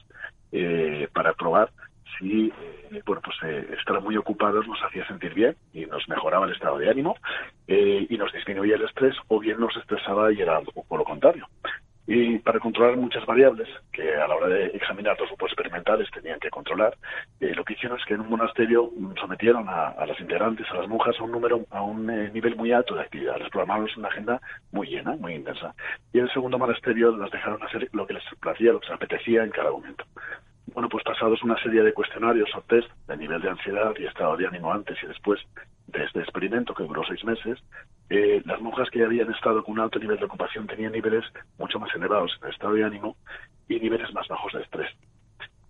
eh, 0.53 1.09
para 1.13 1.33
probar 1.33 1.71
si 2.19 2.53
eh, 2.91 3.03
bueno, 3.07 3.23
pues, 3.25 3.37
eh, 3.45 3.75
estar 3.79 4.01
muy 4.01 4.17
ocupados 4.17 4.67
nos 4.67 4.83
hacía 4.83 5.07
sentir 5.07 5.35
bien 5.35 5.57
y 5.73 5.87
nos 5.87 6.09
mejoraba 6.09 6.47
el 6.47 6.53
estado 6.53 6.79
de 6.79 6.91
ánimo 6.91 7.17
y 7.69 8.17
nos 8.17 8.33
disminuía 8.33 8.77
el 8.77 8.83
estrés 8.83 9.15
o 9.29 9.39
bien 9.39 9.61
nos 9.61 9.77
estresaba 9.77 10.33
y 10.33 10.41
era 10.41 10.57
algo 10.57 10.73
por 10.89 10.99
lo 10.99 11.05
contrario. 11.05 11.47
Y 12.11 12.39
para 12.39 12.59
controlar 12.59 12.97
muchas 12.97 13.27
variables 13.27 13.69
que 13.93 14.15
a 14.15 14.27
la 14.27 14.35
hora 14.35 14.49
de 14.49 14.69
examinar 14.69 15.15
los 15.21 15.29
grupos 15.29 15.53
experimentales 15.53 16.11
tenían 16.11 16.41
que 16.41 16.49
controlar, 16.49 16.97
lo 17.39 17.65
que 17.65 17.75
hicieron 17.75 17.99
es 17.99 18.05
que 18.07 18.15
en 18.15 18.23
un 18.23 18.31
monasterio 18.31 18.91
sometieron 19.21 19.69
a, 19.69 19.89
a 19.89 20.07
las 20.07 20.19
integrantes, 20.19 20.67
a 20.71 20.77
las 20.77 20.89
monjas, 20.89 21.15
a 21.21 21.25
un 21.25 21.33
número, 21.33 21.67
a 21.71 21.83
un 21.83 22.07
nivel 22.07 22.57
muy 22.57 22.73
alto 22.73 22.95
de 22.95 23.03
actividad. 23.03 23.37
Les 23.37 23.51
programaron 23.51 23.91
una 23.99 24.09
agenda 24.09 24.41
muy 24.73 24.87
llena, 24.87 25.17
muy 25.17 25.35
intensa. 25.35 25.75
Y 26.11 26.19
en 26.19 26.25
el 26.25 26.33
segundo 26.33 26.59
monasterio 26.59 27.15
las 27.15 27.31
dejaron 27.31 27.63
hacer 27.63 27.87
lo 27.93 28.07
que 28.07 28.15
les 28.15 28.25
placía, 28.41 28.73
lo 28.73 28.81
que 28.81 28.87
les 28.87 28.95
apetecía 28.95 29.45
en 29.45 29.51
cada 29.51 29.71
momento. 29.71 30.05
Bueno, 30.73 30.89
pues 30.89 31.05
pasados 31.05 31.43
una 31.43 31.63
serie 31.63 31.83
de 31.83 31.93
cuestionarios 31.93 32.49
o 32.57 32.63
test 32.63 32.89
de 33.07 33.17
nivel 33.19 33.43
de 33.43 33.51
ansiedad 33.51 33.93
y 33.99 34.07
estado 34.07 34.35
de 34.39 34.47
ánimo 34.47 34.73
antes 34.73 34.97
y 35.03 35.07
después 35.07 35.41
de 35.89 36.05
este 36.05 36.21
experimento 36.21 36.75
que 36.75 36.85
duró 36.85 37.03
seis 37.07 37.23
meses, 37.25 37.59
eh, 38.11 38.43
las 38.45 38.61
monjas 38.61 38.89
que 38.91 39.05
habían 39.05 39.33
estado 39.33 39.63
con 39.63 39.75
un 39.75 39.81
alto 39.81 39.99
nivel 39.99 40.19
de 40.19 40.25
ocupación 40.25 40.67
tenían 40.67 40.93
niveles 40.93 41.25
mucho 41.59 41.79
más 41.79 41.95
elevados 41.95 42.39
en 42.43 42.51
estado 42.51 42.75
de 42.75 42.85
ánimo 42.85 43.17
y 43.69 43.79
niveles 43.79 44.13
más 44.15 44.27
bajos 44.29 44.53
de 44.55 44.63
estrés. 44.63 44.91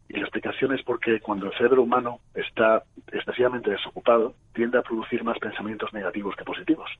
Y 0.08 0.14
la 0.14 0.22
explicación 0.22 0.72
es 0.72 0.82
porque 0.82 1.20
cuando 1.20 1.46
el 1.46 1.52
cerebro 1.52 1.82
humano 1.82 2.20
está 2.34 2.82
excesivamente 3.12 3.70
desocupado, 3.70 4.34
tiende 4.54 4.78
a 4.78 4.82
producir 4.82 5.22
más 5.22 5.38
pensamientos 5.38 5.92
negativos 5.92 6.34
que 6.36 6.44
positivos 6.44 6.90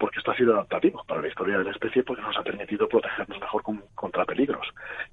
porque 0.00 0.18
esto 0.18 0.30
ha 0.30 0.36
sido 0.36 0.54
adaptativo 0.54 1.04
para 1.06 1.20
la 1.20 1.28
historia 1.28 1.58
de 1.58 1.64
la 1.64 1.72
especie 1.72 2.02
porque 2.02 2.22
nos 2.22 2.36
ha 2.38 2.42
permitido 2.42 2.88
protegernos 2.88 3.38
mejor 3.38 3.62
contra 3.94 4.24
peligros. 4.24 4.66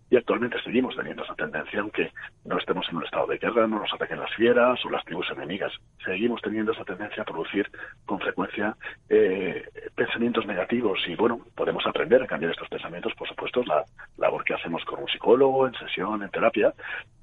Y 0.10 0.16
actualmente 0.16 0.64
seguimos 0.64 0.96
teniendo 0.96 1.26
esa 1.26 1.36
tendencia, 1.36 1.82
aunque 1.82 2.14
no 2.46 2.58
estemos 2.58 2.88
en 2.90 2.96
un 2.96 3.04
estado 3.04 3.28
de 3.28 3.38
guerra, 3.38 3.68
no 3.68 3.80
nos 3.80 3.94
ataquen 3.94 4.22
las 4.22 4.34
fieras 4.36 4.80
o 4.86 4.90
las 4.90 5.04
tribus 5.04 5.30
enemigas. 5.32 5.74
Seguimos 6.06 6.42
teniendo 6.42 6.72
esa 6.72 6.86
tendencia 6.86 7.24
a 7.24 7.26
producir 7.26 7.70
con 8.06 8.20
frecuencia 8.20 8.78
eh, 9.10 9.70
pensamientos 9.94 10.46
negativos 10.46 11.00
y, 11.06 11.16
bueno, 11.16 11.42
podemos 11.54 11.86
aprender 11.86 12.24
a 12.24 12.28
cambiar 12.28 12.54
estos 12.54 12.70
pensamientos, 12.70 13.14
por 13.16 13.28
supuesto, 13.28 13.64
la 13.66 13.84
labor 14.18 14.46
que 14.46 14.54
hacemos 14.54 14.86
con 14.86 15.02
un 15.02 15.10
psicólogo, 15.10 15.68
en 15.68 15.74
sesión, 15.74 16.24
en 16.24 16.30
terapia, 16.30 16.74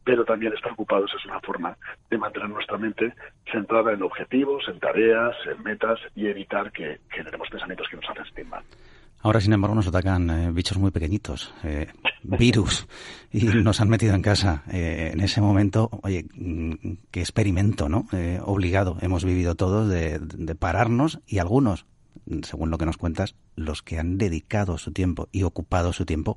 pero 0.05 0.25
también 0.25 0.53
estar 0.53 0.73
ocupados 0.73 1.11
es 1.19 1.25
una 1.25 1.40
forma 1.40 1.77
de 2.11 2.19
mantener 2.19 2.49
nuestra 2.49 2.77
mente 2.79 3.14
centrada 3.51 3.93
en 3.93 4.03
objetivos, 4.03 4.64
en 4.69 4.79
tareas, 4.79 5.35
en 5.47 5.62
metas 5.62 5.99
y 6.14 6.27
evitar 6.27 6.71
que 6.73 7.01
generemos 7.09 7.49
pensamientos 7.49 7.88
que 7.90 7.97
nos 7.97 8.09
hacen 8.11 8.25
sentir 8.27 8.47
mal. 8.47 8.62
Ahora, 9.25 9.40
sin 9.40 9.55
embargo, 9.55 9.75
nos 9.75 9.87
atacan 9.87 10.29
eh, 10.29 10.51
bichos 10.53 10.77
muy 10.77 10.90
pequeñitos. 10.90 11.55
Eh, 11.64 11.87
virus 12.23 12.87
y 13.33 13.47
nos 13.47 13.81
han 13.81 13.88
metido 13.88 14.14
en 14.14 14.21
casa. 14.21 14.64
Eh, 14.71 15.12
en 15.14 15.21
ese 15.21 15.40
momento, 15.40 15.88
oye, 16.03 16.27
mm, 16.35 16.75
qué 17.11 17.21
experimento, 17.21 17.88
¿no? 17.88 18.07
Obligado 18.45 18.99
hemos 19.01 19.25
vivido 19.25 19.55
todos 19.55 19.88
de 19.88 20.55
pararnos 20.59 21.21
y 21.27 21.38
algunos, 21.38 21.87
según 22.43 22.71
lo 22.71 22.77
que 22.77 22.85
nos 22.85 22.99
cuentas, 22.99 23.35
los 23.57 23.83
que 23.83 23.99
han 23.99 24.19
dedicado 24.19 24.77
su 24.77 24.93
tiempo 24.93 25.29
y 25.33 25.43
ocupado 25.43 25.95
su 25.95 26.05
tiempo, 26.05 26.37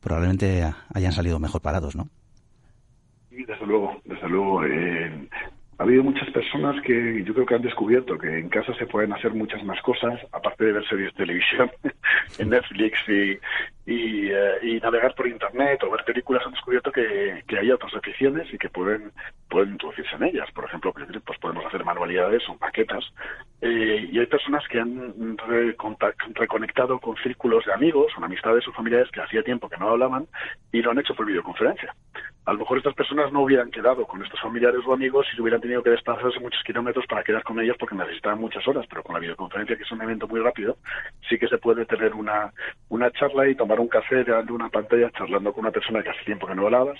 probablemente 0.00 0.74
hayan 0.92 1.12
salido 1.12 1.38
mejor 1.38 1.62
parados, 1.62 1.96
¿no? 1.96 2.10
Sí, 3.34 3.44
desde 3.44 3.66
luego, 3.66 4.00
desde 4.04 4.28
luego. 4.28 4.64
Eh, 4.64 5.10
ha 5.78 5.82
habido 5.82 6.04
muchas 6.04 6.30
personas 6.30 6.80
que 6.82 7.24
yo 7.24 7.34
creo 7.34 7.46
que 7.46 7.54
han 7.56 7.62
descubierto 7.62 8.16
que 8.16 8.38
en 8.38 8.48
casa 8.48 8.72
se 8.74 8.86
pueden 8.86 9.12
hacer 9.12 9.32
muchas 9.34 9.64
más 9.64 9.80
cosas, 9.82 10.20
aparte 10.30 10.64
de 10.64 10.72
ver 10.72 10.86
series 10.86 11.12
de 11.12 11.24
televisión 11.24 11.68
en 12.38 12.50
Netflix 12.50 12.96
y, 13.08 13.36
y, 13.86 14.30
eh, 14.30 14.58
y, 14.62 14.80
navegar 14.80 15.14
por 15.14 15.26
Internet 15.26 15.82
o 15.82 15.90
ver 15.90 16.04
películas, 16.04 16.42
han 16.46 16.52
descubierto 16.52 16.90
que, 16.90 17.44
que, 17.46 17.58
hay 17.58 17.70
otras 17.70 17.94
aficiones 17.94 18.52
y 18.52 18.56
que 18.56 18.70
pueden, 18.70 19.12
pueden 19.50 19.72
introducirse 19.72 20.16
en 20.16 20.24
ellas. 20.24 20.50
Por 20.52 20.64
ejemplo, 20.64 20.92
pues, 20.92 21.38
podemos 21.38 21.66
hacer 21.66 21.84
manualidades 21.84 22.42
o 22.48 22.56
maquetas. 22.58 23.04
Eh, 23.60 24.08
y 24.10 24.18
hay 24.18 24.26
personas 24.26 24.66
que 24.68 24.80
han 24.80 25.36
reconectado 26.34 26.98
con 26.98 27.16
círculos 27.16 27.64
de 27.66 27.72
amigos, 27.72 28.12
con 28.14 28.24
amistades 28.24 28.66
o 28.68 28.72
familiares 28.72 29.10
que 29.10 29.20
hacía 29.20 29.42
tiempo 29.42 29.68
que 29.68 29.76
no 29.76 29.90
hablaban 29.90 30.26
y 30.72 30.80
lo 30.82 30.90
han 30.90 30.98
hecho 30.98 31.14
por 31.14 31.26
videoconferencia. 31.26 31.94
A 32.46 32.52
lo 32.52 32.58
mejor 32.58 32.76
estas 32.76 32.94
personas 32.94 33.32
no 33.32 33.40
hubieran 33.40 33.70
quedado 33.70 34.06
con 34.06 34.22
estos 34.22 34.38
familiares 34.38 34.80
o 34.86 34.92
amigos 34.92 35.26
si 35.34 35.40
hubieran 35.40 35.62
tenido 35.62 35.82
que 35.82 35.90
desplazarse 35.90 36.40
muchos 36.40 36.62
kilómetros 36.62 37.06
para 37.06 37.22
quedar 37.22 37.42
con 37.42 37.58
ellos 37.58 37.76
porque 37.78 37.94
necesitaban 37.94 38.38
muchas 38.38 38.66
horas, 38.68 38.84
pero 38.86 39.02
con 39.02 39.14
la 39.14 39.20
videoconferencia, 39.20 39.76
que 39.76 39.82
es 39.82 39.92
un 39.92 40.02
evento 40.02 40.28
muy 40.28 40.40
rápido, 40.40 40.76
sí 41.26 41.38
que 41.38 41.48
se 41.48 41.56
puede 41.56 41.86
tener 41.86 42.12
una, 42.12 42.52
una 42.90 43.10
charla 43.12 43.48
y 43.48 43.54
tomar 43.54 43.73
un 43.80 43.88
café 43.88 44.24
delante 44.24 44.46
de 44.46 44.52
una 44.52 44.68
pantalla 44.68 45.10
charlando 45.12 45.52
con 45.52 45.64
una 45.64 45.72
persona 45.72 46.02
que 46.02 46.10
hace 46.10 46.24
tiempo 46.24 46.46
que 46.46 46.54
no 46.54 46.66
hablabas. 46.66 46.98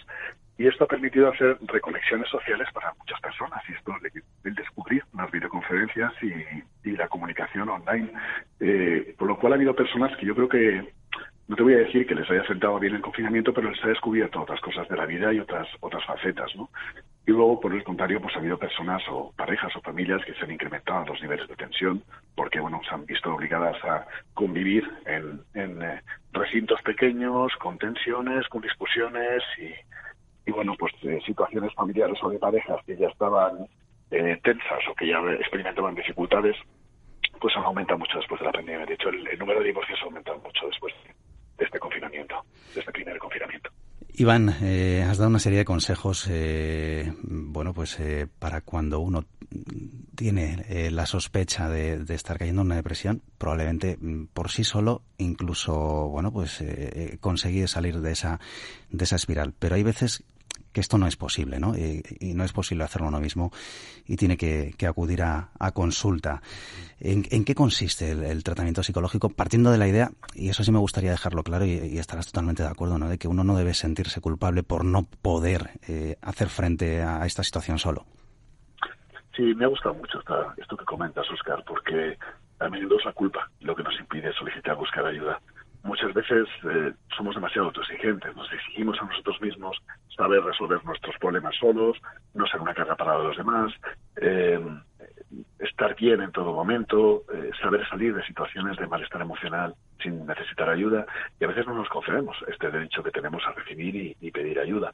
Y 0.57 0.67
esto 0.67 0.85
ha 0.85 0.89
permitido 0.89 1.29
hacer 1.29 1.59
reconexiones 1.67 2.29
sociales 2.29 2.69
para 2.73 2.95
muchas 2.95 3.21
personas. 3.21 3.63
Y 3.69 3.73
esto, 3.73 3.93
el 4.45 4.55
descubrir 4.55 5.03
las 5.17 5.31
videoconferencias 5.31 6.13
y, 6.23 6.89
y 6.89 6.97
la 6.97 7.09
comunicación 7.09 7.69
online. 7.69 8.11
Eh, 8.61 9.15
por 9.19 9.29
lo 9.29 9.39
cual 9.39 9.53
ha 9.53 9.57
habido 9.57 9.75
personas 9.75 10.17
que 10.17 10.27
yo 10.27 10.35
creo 10.35 10.49
que 10.49 10.93
no 11.47 11.57
te 11.57 11.63
voy 11.63 11.75
a 11.75 11.79
decir 11.79 12.07
que 12.07 12.15
les 12.15 12.31
haya 12.31 12.47
sentado 12.47 12.79
bien 12.79 12.95
el 12.95 13.03
confinamiento, 13.03 13.53
pero 13.53 13.71
les 13.71 13.85
ha 13.85 13.89
descubierto 13.89 14.41
otras 14.41 14.61
cosas 14.61 14.89
de 14.89 14.97
la 14.97 15.07
vida 15.07 15.33
y 15.33 15.41
otras 15.41 15.69
otras 15.81 16.05
facetas, 16.07 16.55
¿no? 16.57 16.71
Y 17.27 17.31
luego, 17.31 17.59
por 17.59 17.73
el 17.73 17.83
contrario, 17.83 18.21
pues 18.21 18.37
ha 18.37 18.39
habido 18.39 18.59
personas 18.59 19.03
o 19.09 19.33
parejas 19.35 19.75
o 19.77 19.81
familias 19.81 20.23
que 20.27 20.35
se 20.35 20.45
han 20.45 20.51
incrementado 20.51 21.07
los 21.07 21.23
niveles 21.23 21.49
de 21.49 21.57
tensión 21.57 22.03
porque, 22.35 22.61
bueno, 22.61 22.81
se 22.87 22.95
han 22.95 23.07
visto 23.07 23.35
obligadas 23.35 23.83
a 23.83 24.07
convivir 24.35 24.85
en, 25.07 25.43
eh, 25.55 26.03
recintos 26.33 26.83
pequeños, 26.83 27.53
con 27.61 27.79
tensiones, 27.79 28.47
con 28.49 28.61
discusiones 28.61 29.43
y, 29.59 30.51
y 30.51 30.53
bueno, 30.53 30.75
pues 30.79 30.93
eh, 31.03 31.19
situaciones 31.25 31.73
familiares 31.73 32.19
o 32.23 32.29
de 32.29 32.39
parejas 32.39 32.85
que 32.85 32.97
ya 32.97 33.09
estaban 33.09 33.69
eh, 34.11 34.39
tensas 34.43 34.87
o 34.91 34.95
que 34.95 35.07
ya 35.07 35.19
experimentaban 35.41 35.95
dificultades, 35.95 36.57
pues 37.41 37.57
han 37.57 37.65
aumentado 37.65 38.01
mucho 38.01 38.19
después 38.19 38.39
de 38.41 38.47
la 38.47 38.53
pandemia. 38.53 38.85
De 38.85 38.95
hecho, 38.95 39.09
el, 39.09 39.27
el 39.27 39.39
número 39.39 39.61
de 39.61 39.67
divorcios 39.67 39.99
ha 40.03 40.05
aumentado 40.05 40.39
mucho 40.41 40.67
después 40.67 40.93
de 41.57 41.65
este 41.65 41.79
confinamiento, 41.79 42.45
de 42.75 42.81
este 42.81 42.93
primer 42.93 43.19
confinamiento. 43.19 43.71
Iván, 44.17 44.55
eh, 44.63 45.05
has 45.09 45.19
dado 45.19 45.29
una 45.29 45.41
serie 45.41 45.59
de 45.59 45.65
consejos, 45.65 46.29
eh, 46.31 47.13
bueno, 47.23 47.75
pues 47.75 47.99
eh, 47.99 48.29
para 48.39 48.61
cuando 48.61 49.01
uno 49.01 49.25
tiene 50.15 50.65
eh, 50.69 50.93
la 50.93 51.05
sospecha 51.05 51.69
de, 51.69 51.99
de, 51.99 52.15
estar 52.15 52.39
cayendo 52.39 52.63
en 52.63 52.67
una 52.67 52.77
depresión, 52.77 53.23
probablemente 53.39 53.99
mm, 54.01 54.27
por 54.33 54.53
sí 54.53 54.63
solo, 54.63 55.03
incluso, 55.19 55.75
bueno, 56.11 56.33
pues 56.33 56.61
eh, 56.61 57.19
conseguir 57.21 57.69
salir 57.69 58.01
de 58.01 58.13
esa 58.13 58.39
de 58.91 59.03
esa 59.03 59.17
espiral. 59.17 59.53
Pero 59.59 59.75
hay 59.75 59.83
veces 59.83 60.23
que 60.73 60.81
esto 60.81 60.99
no 60.99 61.07
es 61.07 61.17
posible, 61.17 61.61
¿no? 61.61 61.77
Y, 61.77 62.03
y, 62.19 62.35
no 62.35 62.45
es 62.45 62.53
posible 62.53 62.85
hacerlo 62.85 63.09
uno 63.09 63.21
mismo 63.21 63.53
y 64.07 64.17
tiene 64.17 64.37
que, 64.37 64.75
acudir 64.87 65.23
a, 65.23 65.51
consulta. 65.73 66.43
¿En, 66.99 67.25
¿En, 67.31 67.45
qué 67.45 67.55
consiste 67.55 68.11
el, 68.11 68.43
tratamiento 68.43 68.83
psicológico? 68.83 69.31
Partiendo 69.31 69.71
de 69.71 69.79
la 69.79 69.87
idea, 69.87 70.11
y 70.35 70.49
eso 70.49 70.65
sí 70.65 70.73
me 70.73 70.79
gustaría 70.79 71.13
dejarlo 71.13 71.45
claro 71.45 71.65
y, 71.65 71.71
y 71.71 71.99
estarás 71.99 72.27
totalmente 72.27 72.65
de 72.65 72.69
acuerdo, 72.69 72.99
¿no? 72.99 73.09
De 73.09 73.19
que 73.19 73.29
uno 73.29 73.45
no 73.45 73.57
debe 73.57 73.73
sentirse 73.73 74.21
culpable 74.21 74.65
por 74.65 74.85
no 74.85 75.05
poder 75.23 75.71
eh, 75.89 76.17
hacer 76.23 76.49
frente 76.49 77.03
a 77.03 77.25
esta 77.25 77.45
situación 77.45 77.79
solo. 77.79 78.05
Sí, 79.37 79.43
me 79.55 79.65
ha 79.65 79.69
gustado 79.69 79.95
mucho 79.95 80.19
esta, 80.19 80.55
esto 80.57 80.77
que 80.77 80.85
comentas, 80.85 81.29
Oscar, 81.31 81.63
porque 81.67 82.17
a 82.61 82.69
menudo 82.69 82.99
es 82.99 83.05
la 83.05 83.13
culpa 83.13 83.51
lo 83.61 83.75
que 83.75 83.83
nos 83.83 83.99
impide 83.99 84.33
solicitar 84.33 84.77
buscar 84.77 85.07
ayuda 85.07 85.41
muchas 86.05 86.29
veces 86.29 86.49
eh, 86.65 86.93
somos 87.17 87.35
demasiado 87.35 87.69
autoexigentes, 87.69 88.37
nos 88.37 88.53
exigimos 88.53 89.01
a 89.01 89.07
nosotros 89.07 89.41
mismos 89.41 89.77
saber 90.15 90.43
resolver 90.43 90.85
nuestros 90.85 91.17
problemas 91.19 91.55
solos, 91.57 91.97
no 92.35 92.47
ser 92.47 92.61
una 92.61 92.75
carga 92.75 92.95
para 92.95 93.19
los 93.19 93.37
demás, 93.37 93.73
eh, 94.17 94.61
estar 95.59 95.97
bien 95.97 96.21
en 96.21 96.31
todo 96.31 96.53
momento, 96.53 97.25
eh, 97.33 97.51
saber 97.61 97.87
salir 97.89 98.15
de 98.15 98.25
situaciones 98.25 98.77
de 98.77 98.87
malestar 98.87 99.23
emocional 99.23 99.75
sin 100.03 100.27
necesitar 100.27 100.69
ayuda 100.69 101.07
y 101.41 101.45
a 101.45 101.49
veces 101.49 101.67
no 101.67 101.75
nos 101.75 101.89
concedemos 101.89 102.37
este 102.49 102.71
derecho 102.71 103.03
que 103.03 103.11
tenemos 103.11 103.43
a 103.47 103.53
recibir 103.53 104.17
y, 104.21 104.31
pedir 104.31 104.59
ayuda. 104.59 104.93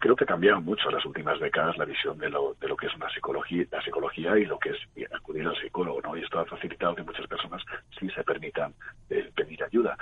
Creo 0.00 0.16
que 0.16 0.24
ha 0.24 0.26
cambiado 0.26 0.60
mucho 0.60 0.88
en 0.88 0.96
las 0.96 1.06
últimas 1.06 1.38
décadas 1.38 1.78
la 1.78 1.84
visión 1.84 2.18
de 2.18 2.28
lo, 2.28 2.54
de 2.60 2.68
lo 2.68 2.76
que 2.76 2.86
es 2.86 2.94
una 2.94 3.08
psicología, 3.10 3.64
la 3.70 3.82
psicología 3.82 4.36
y 4.36 4.44
lo 4.44 4.58
que 4.58 4.70
es 4.70 5.12
acudir 5.12 5.46
al 5.46 5.56
psicólogo, 5.56 6.00
¿no? 6.02 6.16
Y 6.16 6.22
esto 6.22 6.40
ha 6.40 6.44
facilitado 6.44 6.96
que 6.96 7.04
muchas 7.04 7.26
personas 7.28 7.62
sí 7.98 8.10
se 8.10 8.24
permitan 8.24 8.74
eh, 9.10 9.30
pedir 9.34 9.62
ayuda. 9.62 9.96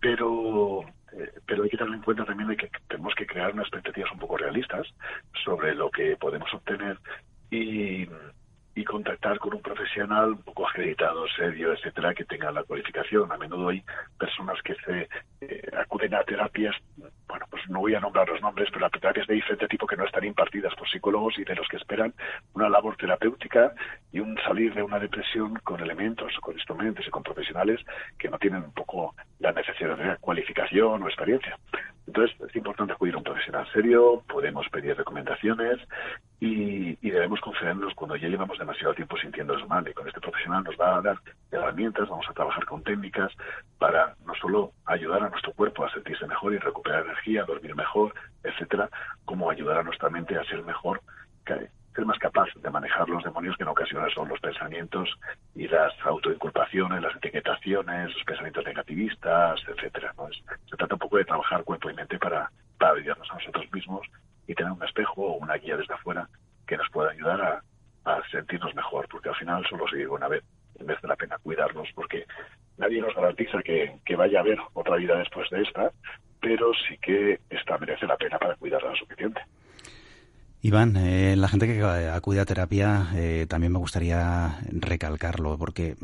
Pero 0.00 0.84
eh, 1.12 1.32
pero 1.46 1.64
hay 1.64 1.70
que 1.70 1.76
tener 1.76 1.94
en 1.94 1.99
cuenta 2.10 2.24
también 2.24 2.48
de 2.48 2.56
que 2.56 2.68
tenemos 2.88 3.14
que 3.14 3.24
crear 3.24 3.52
unas 3.52 3.66
expectativas 3.66 4.10
un 4.10 4.18
poco 4.18 4.36
realistas 4.36 4.84
sobre 5.44 5.76
lo 5.76 5.92
que 5.92 6.16
podemos 6.16 6.52
obtener 6.52 6.98
y, 7.50 8.08
contactar 8.86 9.38
con 9.38 9.54
un 9.54 9.60
profesional 9.60 10.30
un 10.30 10.42
poco 10.42 10.66
acreditado, 10.66 11.28
serio, 11.36 11.72
etcétera, 11.74 12.14
que 12.14 12.24
tenga 12.24 12.50
la 12.50 12.64
cualificación. 12.64 13.30
A 13.30 13.36
menudo 13.36 13.68
hay 13.68 13.84
personas 14.18 14.60
que 14.62 14.74
se 14.74 15.08
eh, 15.42 15.70
acuden 15.78 16.14
a 16.14 16.24
terapias, 16.24 16.74
bueno, 17.28 17.46
pues 17.50 17.62
no 17.68 17.80
voy 17.80 17.94
a 17.94 18.00
nombrar 18.00 18.28
los 18.28 18.40
nombres, 18.40 18.68
pero 18.72 18.86
a 18.86 18.90
terapias 18.90 19.28
de 19.28 19.34
diferente 19.34 19.68
tipo 19.68 19.86
que 19.86 19.96
no 19.96 20.06
están 20.06 20.24
impartidas 20.24 20.74
por 20.74 20.88
psicólogos 20.88 21.38
y 21.38 21.44
de 21.44 21.54
los 21.54 21.68
que 21.68 21.76
esperan 21.76 22.14
una 22.54 22.70
labor 22.70 22.96
terapéutica 22.96 23.74
y 24.10 24.18
un 24.18 24.36
salir 24.38 24.74
de 24.74 24.82
una 24.82 24.98
depresión 24.98 25.54
con 25.62 25.78
elementos, 25.80 26.32
con 26.40 26.54
instrumentos 26.54 27.06
y 27.06 27.10
con 27.10 27.22
profesionales 27.22 27.80
que 28.18 28.30
no 28.30 28.38
tienen 28.38 28.64
un 28.64 28.72
poco 28.72 29.14
la 29.38 29.52
necesidad 29.52 29.96
de 29.96 30.16
cualificación 30.16 31.02
o 31.02 31.06
experiencia. 31.06 31.58
Entonces 32.10 32.36
es 32.40 32.56
importante 32.56 32.92
acudir 32.92 33.14
a 33.14 33.18
un 33.18 33.22
profesional 33.22 33.64
serio, 33.72 34.24
podemos 34.28 34.68
pedir 34.70 34.96
recomendaciones 34.96 35.78
y, 36.40 36.96
debemos 37.08 37.40
concedernos 37.40 37.94
cuando 37.94 38.16
ya 38.16 38.28
llevamos 38.28 38.58
demasiado 38.58 38.94
tiempo 38.94 39.16
sintiéndonos 39.16 39.68
mal. 39.68 39.86
Y 39.86 39.94
con 39.94 40.08
este 40.08 40.20
profesional 40.20 40.64
nos 40.64 40.76
va 40.76 40.96
a 40.96 41.02
dar 41.02 41.18
herramientas, 41.52 42.08
vamos 42.08 42.26
a 42.28 42.32
trabajar 42.32 42.64
con 42.66 42.82
técnicas 42.82 43.30
para 43.78 44.16
no 44.26 44.34
solo 44.34 44.72
ayudar 44.86 45.22
a 45.22 45.28
nuestro 45.28 45.52
cuerpo 45.52 45.84
a 45.84 45.92
sentirse 45.92 46.26
mejor 46.26 46.52
y 46.52 46.58
recuperar 46.58 47.04
energía, 47.04 47.44
dormir 47.44 47.76
mejor, 47.76 48.12
etcétera, 48.42 48.90
como 49.24 49.48
ayudar 49.48 49.78
a 49.78 49.82
nuestra 49.84 50.10
mente 50.10 50.36
a 50.36 50.44
ser 50.44 50.64
mejor, 50.64 51.00
ser 51.94 52.06
más 52.06 52.18
capaz 52.18 52.48
de 52.54 52.70
manejar 52.70 53.08
los 53.08 53.24
demonios 53.24 53.56
que 53.56 53.64
en 53.64 53.68
ocasiones 53.68 54.12
son 54.14 54.28
los 54.28 54.40
pensamientos 54.40 55.08
y 55.54 55.66
las 55.68 55.92
autoinculpaciones, 56.04 57.02
las 57.02 57.16
etiquetaciones, 57.16 58.14
los 58.14 58.24
pensamientos 58.24 58.64
negativistas, 58.64 59.60
etcétera. 59.66 60.14
¿no? 60.16 60.28
Se 60.32 60.76
trata 60.76 60.94
un 60.94 61.00
poco 61.00 61.16
de 61.16 61.24
trabajar 61.24 61.64
cuerpo 61.64 61.90
y 61.90 61.94
mente 61.94 62.18
para, 62.18 62.50
para 62.78 62.92
ayudarnos 62.92 63.30
a 63.30 63.34
nosotros 63.34 63.66
mismos 63.72 64.06
y 64.46 64.54
tener 64.54 64.72
un 64.72 64.84
espejo 64.84 65.22
o 65.22 65.36
una 65.36 65.54
guía 65.54 65.76
desde 65.76 65.94
afuera 65.94 66.28
que 66.66 66.76
nos 66.76 66.88
pueda 66.90 67.10
ayudar 67.10 67.40
a, 67.40 67.62
a 68.04 68.22
sentirnos 68.30 68.74
mejor, 68.74 69.08
porque 69.08 69.28
al 69.28 69.36
final 69.36 69.66
solo 69.68 69.86
se 69.88 69.96
vive 69.96 70.08
una 70.08 70.28
vez 70.28 70.44
y 70.78 70.84
merece 70.84 71.06
la 71.06 71.16
pena 71.16 71.38
cuidarnos, 71.38 71.88
porque 71.94 72.24
nadie 72.78 73.00
nos 73.00 73.14
garantiza 73.14 73.62
que, 73.62 73.98
que, 74.04 74.16
vaya 74.16 74.38
a 74.38 74.42
haber 74.42 74.58
otra 74.72 74.96
vida 74.96 75.16
después 75.18 75.48
de 75.50 75.62
esta, 75.62 75.90
pero 76.40 76.72
sí 76.88 76.96
que 76.98 77.40
esta 77.50 77.76
merece 77.78 78.06
la 78.06 78.16
pena 78.16 78.38
para 78.38 78.56
cuidarla 78.56 78.90
lo 78.90 78.96
suficiente. 78.96 79.42
Iván, 80.62 80.94
eh, 80.96 81.36
la 81.36 81.48
gente 81.48 81.66
que 81.66 81.82
acude 81.82 82.38
a 82.38 82.44
terapia 82.44 83.06
eh, 83.14 83.46
también 83.48 83.72
me 83.72 83.78
gustaría 83.78 84.58
recalcarlo, 84.70 85.56
porque 85.56 85.96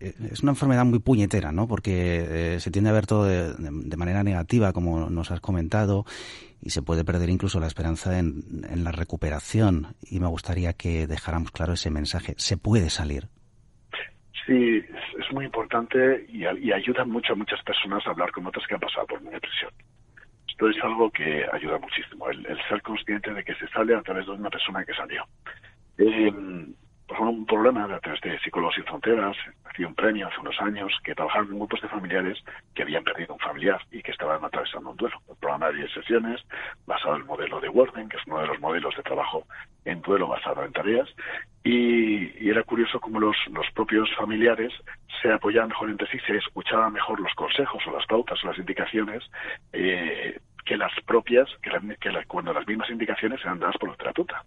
eh, 0.00 0.14
es 0.30 0.44
una 0.44 0.52
enfermedad 0.52 0.84
muy 0.84 1.00
puñetera, 1.00 1.50
¿no? 1.50 1.66
Porque 1.66 2.56
se 2.60 2.70
tiende 2.70 2.90
a 2.90 2.92
ver 2.92 3.06
todo 3.06 3.24
de, 3.24 3.96
manera 3.96 4.22
negativa, 4.22 4.72
como 4.72 5.10
nos 5.10 5.32
has 5.32 5.40
comentado, 5.40 6.04
y 6.62 6.70
se 6.70 6.82
puede 6.82 7.04
perder 7.04 7.30
incluso 7.30 7.58
la 7.58 7.66
esperanza 7.66 8.16
en, 8.20 8.64
en 8.70 8.84
la 8.84 8.92
recuperación. 8.92 9.88
Y 10.08 10.20
me 10.20 10.28
gustaría 10.28 10.72
que 10.72 11.08
dejáramos 11.08 11.50
claro 11.50 11.72
ese 11.72 11.90
mensaje. 11.90 12.34
Se 12.36 12.56
puede 12.56 12.90
salir. 12.90 13.24
Sí, 14.46 14.84
es 15.18 15.32
muy 15.32 15.46
importante 15.46 16.26
y, 16.28 16.44
y 16.44 16.72
ayuda 16.72 17.04
mucho 17.04 17.32
a 17.32 17.36
muchas 17.36 17.60
personas 17.64 18.06
a 18.06 18.10
hablar 18.10 18.30
con 18.30 18.46
otras 18.46 18.64
que 18.68 18.74
han 18.74 18.80
pasado 18.80 19.06
por 19.08 19.20
una 19.20 19.32
depresión. 19.32 19.72
Esto 20.60 20.68
es 20.68 20.84
algo 20.84 21.10
que 21.10 21.46
ayuda 21.54 21.78
muchísimo, 21.78 22.28
el, 22.28 22.46
ser 22.68 22.82
consciente 22.82 23.32
de 23.32 23.42
que 23.42 23.54
se 23.54 23.66
sale 23.68 23.94
a 23.94 24.02
través 24.02 24.26
de 24.26 24.32
una 24.32 24.50
persona 24.50 24.84
que 24.84 24.92
salió. 24.92 25.24
Eh, 25.96 26.30
pues 27.10 27.18
un 27.18 27.46
problema 27.46 27.84
a 27.84 27.98
través 27.98 28.20
de 28.20 28.38
Psicólogos 28.40 28.74
Sin 28.74 28.84
Fronteras, 28.84 29.36
hacía 29.64 29.88
un 29.88 29.94
premio 29.94 30.28
hace 30.28 30.38
unos 30.38 30.60
años 30.60 30.92
que 31.02 31.14
trabajaban 31.14 31.48
en 31.48 31.56
grupos 31.56 31.80
de 31.80 31.88
familiares 31.88 32.38
que 32.74 32.82
habían 32.82 33.02
perdido 33.02 33.32
un 33.32 33.40
familiar 33.40 33.80
y 33.90 34.02
que 34.02 34.12
estaban 34.12 34.44
atravesando 34.44 34.90
un 34.90 34.96
duelo. 34.98 35.16
Un 35.26 35.36
programa 35.36 35.70
de 35.70 35.78
10 35.78 35.92
sesiones 35.92 36.40
basado 36.86 37.14
en 37.14 37.22
el 37.22 37.26
modelo 37.26 37.58
de 37.58 37.68
Warden, 37.70 38.10
que 38.10 38.18
es 38.18 38.22
uno 38.26 38.40
de 38.40 38.46
los 38.48 38.60
modelos 38.60 38.94
de 38.94 39.02
trabajo 39.02 39.44
en 39.86 40.02
duelo 40.02 40.28
basado 40.28 40.62
en 40.62 40.72
tareas, 40.72 41.08
y, 41.64 42.48
era 42.48 42.62
curioso 42.64 43.00
cómo 43.00 43.18
los, 43.18 43.36
los 43.50 43.66
propios 43.74 44.08
familiares 44.14 44.72
se 45.20 45.32
apoyaban 45.32 45.70
mejor 45.70 45.90
entre 45.90 46.08
sí, 46.08 46.18
se 46.26 46.36
escuchaban 46.36 46.92
mejor 46.92 47.18
los 47.18 47.32
consejos 47.34 47.82
o 47.86 47.92
las 47.92 48.06
pautas 48.06 48.42
o 48.44 48.48
las 48.48 48.58
indicaciones 48.58 49.22
eh, 49.72 50.38
que 50.70 50.76
las 50.76 50.92
propias, 51.04 51.48
que, 51.62 51.70
que 51.98 52.24
cuando 52.28 52.52
las 52.52 52.64
mismas 52.64 52.88
indicaciones 52.90 53.40
eran 53.40 53.58
dadas 53.58 53.76
por 53.76 53.90
el 53.90 53.96
terapeuta. 53.96 54.44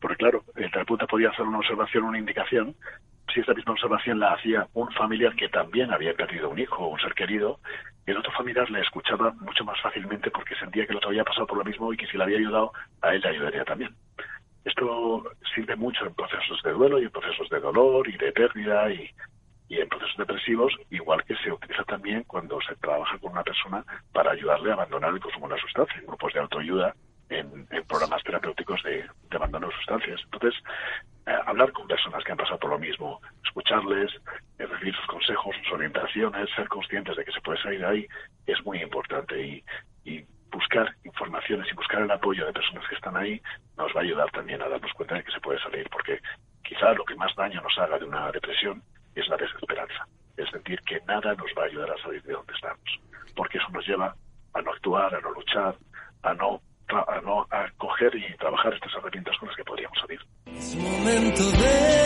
Porque 0.00 0.18
claro, 0.18 0.44
el 0.54 0.70
terapeuta 0.70 1.04
podía 1.08 1.30
hacer 1.30 1.44
una 1.44 1.58
observación, 1.58 2.04
una 2.04 2.16
indicación, 2.20 2.76
si 3.32 3.40
esta 3.40 3.54
misma 3.54 3.72
observación 3.72 4.20
la 4.20 4.34
hacía 4.34 4.68
un 4.74 4.88
familiar 4.92 5.34
que 5.34 5.48
también 5.48 5.92
había 5.92 6.14
perdido 6.14 6.48
un 6.48 6.60
hijo 6.60 6.84
o 6.84 6.90
un 6.90 7.00
ser 7.00 7.12
querido, 7.14 7.58
el 8.06 8.16
otro 8.16 8.30
familiar 8.30 8.70
le 8.70 8.82
escuchaba 8.82 9.32
mucho 9.40 9.64
más 9.64 9.80
fácilmente 9.80 10.30
porque 10.30 10.54
sentía 10.54 10.86
que 10.86 10.92
el 10.92 10.98
otro 10.98 11.08
había 11.08 11.24
pasado 11.24 11.48
por 11.48 11.58
lo 11.58 11.64
mismo 11.64 11.92
y 11.92 11.96
que 11.96 12.06
si 12.06 12.16
le 12.16 12.22
había 12.22 12.38
ayudado, 12.38 12.72
a 13.02 13.12
él 13.12 13.20
le 13.20 13.30
ayudaría 13.30 13.64
también. 13.64 13.92
Esto 14.64 15.24
sirve 15.56 15.74
mucho 15.74 16.06
en 16.06 16.14
procesos 16.14 16.62
de 16.62 16.70
duelo 16.70 17.00
y 17.00 17.06
en 17.06 17.10
procesos 17.10 17.48
de 17.48 17.58
dolor 17.58 18.08
y 18.08 18.16
de 18.16 18.30
pérdida 18.30 18.92
y, 18.92 19.10
y 19.74 19.80
en 19.80 19.88
procesos 19.88 20.16
depresivos, 20.16 20.72
igual 20.90 21.24
que 21.24 21.34
se 21.36 21.50
utiliza 21.50 21.82
también 21.84 22.22
cuando 22.24 22.60
se 22.60 22.76
trabaja 22.76 23.18
con 23.18 23.32
una 23.32 23.42
persona 23.42 23.84
para 24.12 24.30
ayudarle 24.30 24.70
a 24.70 24.74
abandonar 24.74 25.12
el 25.12 25.20
consumo 25.20 25.48
de 25.48 25.54
una 25.54 25.62
sustancia, 25.62 25.98
en 25.98 26.06
grupos 26.06 26.32
de 26.32 26.40
autoayuda, 26.40 26.94
en, 27.28 27.66
programas 27.88 28.22
terapéuticos 28.22 28.80
de, 28.84 29.04
abandono 29.32 29.66
de 29.68 29.74
sustancias. 29.74 30.20
Entonces, 30.24 30.54
eh, 31.26 31.36
hablar 31.46 31.72
con 31.72 31.88
personas 31.88 32.22
que 32.22 32.32
han 32.32 32.38
pasado 32.38 32.58
por 32.60 32.70
lo 32.70 32.78
mismo, 32.78 33.20
escucharles, 33.44 34.12
eh, 34.58 34.66
recibir 34.66 34.94
sus 34.94 35.06
consejos, 35.06 35.56
sus 35.64 35.72
orientaciones, 35.72 36.48
ser 36.54 36.68
conscientes 36.68 37.16
de 37.16 37.24
que 37.24 37.32
se 37.32 37.40
puede 37.40 37.60
salir 37.60 37.80
de 37.80 37.86
ahí, 37.86 38.06
es 38.46 38.64
muy 38.64 38.80
importante. 38.80 39.42
Y, 39.42 39.64
y 40.04 40.24
buscar 40.52 40.94
informaciones 41.02 41.66
y 41.68 41.74
buscar 41.74 42.02
el 42.02 42.10
apoyo 42.10 42.46
de 42.46 42.52
personas 42.52 42.86
que 42.88 42.94
están 42.94 43.16
ahí 43.16 43.42
nos 43.76 43.92
va 43.92 44.00
a 44.00 44.04
ayudar 44.04 44.30
también 44.30 44.62
a 44.62 44.68
darnos 44.68 44.92
cuenta 44.92 45.16
de 45.16 45.24
que 45.24 45.32
se 45.32 45.40
puede 45.40 45.58
salir, 45.60 45.88
porque 45.90 46.20
quizá 46.62 46.92
lo 46.92 47.04
que 47.04 47.16
más 47.16 47.34
daño 47.34 47.60
nos 47.60 47.76
haga 47.76 47.98
de 47.98 48.04
una 48.04 48.30
depresión 48.30 48.80
es 49.14 49.28
la 49.28 49.36
desesperanza. 49.36 50.06
Es 50.36 50.50
decir, 50.52 50.80
que 50.82 51.00
nada 51.06 51.34
nos 51.34 51.50
va 51.56 51.62
a 51.62 51.66
ayudar 51.66 51.90
a 51.90 52.02
salir 52.02 52.22
de 52.22 52.32
donde 52.32 52.52
estamos, 52.52 53.00
porque 53.36 53.58
eso 53.58 53.68
nos 53.70 53.86
lleva 53.86 54.14
a 54.54 54.62
no 54.62 54.70
actuar, 54.72 55.14
a 55.14 55.20
no 55.20 55.30
luchar, 55.32 55.76
a 56.22 56.34
no 56.34 56.60
a 56.88 57.20
a 57.50 57.70
coger 57.78 58.14
y 58.14 58.36
trabajar 58.36 58.74
estas 58.74 58.92
herramientas 58.94 59.36
con 59.38 59.48
las 59.48 59.56
que 59.56 59.64
podríamos 59.64 59.98
salir. 59.98 60.20
De 60.44 62.03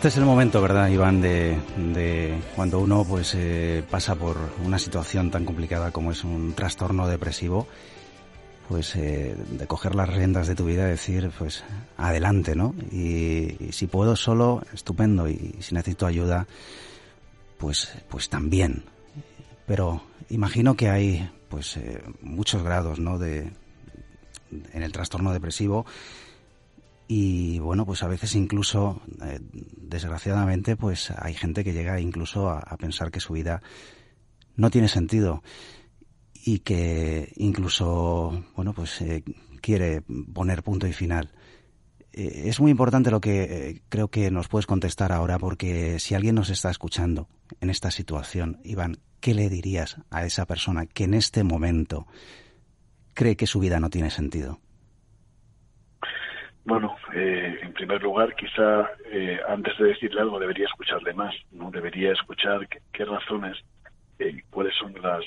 Este 0.00 0.08
es 0.08 0.16
el 0.16 0.24
momento, 0.24 0.62
¿verdad, 0.62 0.88
Iván, 0.88 1.20
de, 1.20 2.40
cuando 2.56 2.78
uno 2.78 3.04
pues 3.04 3.34
eh, 3.34 3.84
pasa 3.90 4.14
por 4.14 4.38
una 4.64 4.78
situación 4.78 5.30
tan 5.30 5.44
complicada 5.44 5.90
como 5.90 6.10
es 6.10 6.24
un 6.24 6.54
trastorno 6.54 7.06
depresivo, 7.06 7.68
pues 8.66 8.96
eh, 8.96 9.36
de 9.36 9.66
coger 9.66 9.94
las 9.94 10.08
riendas 10.08 10.48
de 10.48 10.54
tu 10.54 10.64
vida 10.64 10.86
y 10.86 10.92
decir, 10.92 11.30
pues 11.38 11.64
adelante, 11.98 12.54
¿no? 12.54 12.74
Y, 12.90 13.68
si 13.72 13.88
puedo 13.88 14.16
solo, 14.16 14.62
estupendo, 14.72 15.28
y 15.28 15.56
si 15.60 15.74
necesito 15.74 16.06
ayuda, 16.06 16.46
pues, 17.58 17.92
pues 18.08 18.30
también. 18.30 18.84
Pero 19.66 20.02
imagino 20.30 20.76
que 20.76 20.88
hay 20.88 21.30
pues 21.50 21.76
eh, 21.76 22.02
muchos 22.22 22.62
grados, 22.62 23.00
¿no? 23.00 23.18
De, 23.18 23.52
en 24.72 24.82
el 24.82 24.92
trastorno 24.92 25.34
depresivo 25.34 25.84
y 27.12 27.58
bueno, 27.58 27.84
pues 27.84 28.04
a 28.04 28.06
veces 28.06 28.36
incluso, 28.36 29.02
eh, 29.24 29.40
desgraciadamente, 29.42 30.76
pues 30.76 31.10
hay 31.10 31.34
gente 31.34 31.64
que 31.64 31.72
llega 31.72 31.98
incluso 32.00 32.48
a, 32.50 32.76
pensar 32.76 33.10
que 33.10 33.18
su 33.18 33.32
vida 33.32 33.62
no 34.54 34.70
tiene 34.70 34.86
sentido 34.86 35.42
y 36.32 36.60
que 36.60 37.32
incluso, 37.34 38.44
bueno, 38.54 38.72
pues 38.74 39.00
eh, 39.00 39.24
quiere 39.60 40.02
poner 40.32 40.62
punto 40.62 40.86
y 40.86 40.92
final. 40.92 41.32
Eh, 42.12 42.42
es 42.44 42.60
muy 42.60 42.70
importante 42.70 43.10
lo 43.10 43.20
que 43.20 43.82
creo 43.88 44.06
que 44.06 44.30
nos 44.30 44.46
puedes 44.46 44.66
contestar 44.66 45.10
ahora, 45.10 45.36
porque 45.40 45.98
si 45.98 46.14
alguien 46.14 46.36
nos 46.36 46.48
está 46.48 46.70
escuchando 46.70 47.26
en 47.60 47.70
esta 47.70 47.90
situación, 47.90 48.60
Iván, 48.62 48.98
¿qué 49.18 49.34
le 49.34 49.48
dirías 49.48 49.96
a 50.10 50.24
esa 50.26 50.46
persona 50.46 50.86
que 50.86 51.02
en 51.02 51.14
este 51.14 51.42
momento 51.42 52.06
cree 53.14 53.34
que 53.34 53.48
su 53.48 53.58
vida 53.58 53.80
no 53.80 53.90
tiene 53.90 54.10
sentido? 54.10 54.60
Bueno, 56.64 56.94
eh, 57.14 57.58
en 57.62 57.72
primer 57.72 58.02
lugar, 58.02 58.34
quizá 58.34 58.90
eh, 59.06 59.40
antes 59.48 59.76
de 59.78 59.88
decirle 59.88 60.20
algo 60.20 60.38
debería 60.38 60.66
escucharle 60.66 61.14
más, 61.14 61.34
¿no? 61.52 61.70
Debería 61.70 62.12
escuchar 62.12 62.68
qué, 62.92 63.04
razones, 63.04 63.56
eh, 64.18 64.42
cuáles 64.50 64.74
son 64.76 64.94
las 65.00 65.24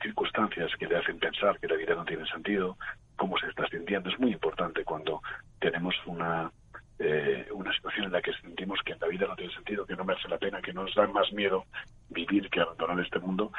circunstancias 0.00 0.70
que 0.78 0.86
le 0.86 0.96
hacen 0.96 1.18
pensar 1.18 1.58
que 1.58 1.66
la 1.66 1.76
vida 1.76 1.94
no 1.94 2.04
tiene 2.04 2.24
sentido, 2.26 2.76
cómo 3.16 3.36
se 3.38 3.48
está 3.48 3.66
sintiendo. 3.68 4.10
Es 4.10 4.18
muy 4.20 4.32
importante 4.32 4.84
cuando 4.84 5.20
tenemos 5.60 5.94
una 6.06 6.50
una 7.52 7.74
situación 7.74 8.06
en 8.06 8.12
la 8.12 8.22
que 8.22 8.32
sentimos 8.40 8.80
que 8.82 8.96
la 8.98 9.06
vida 9.06 9.26
no 9.26 9.36
tiene 9.36 9.52
sentido, 9.52 9.84
que 9.84 9.94
no 9.94 10.04
merece 10.04 10.28
la 10.28 10.38
pena, 10.38 10.62
que 10.62 10.72
nos 10.72 10.94
da 10.94 11.06
más 11.06 11.30
miedo 11.30 11.66
vivir 12.08 12.48
que 12.48 12.60
abandonar 12.60 12.98
este 13.00 13.18
mundo. 13.18 13.52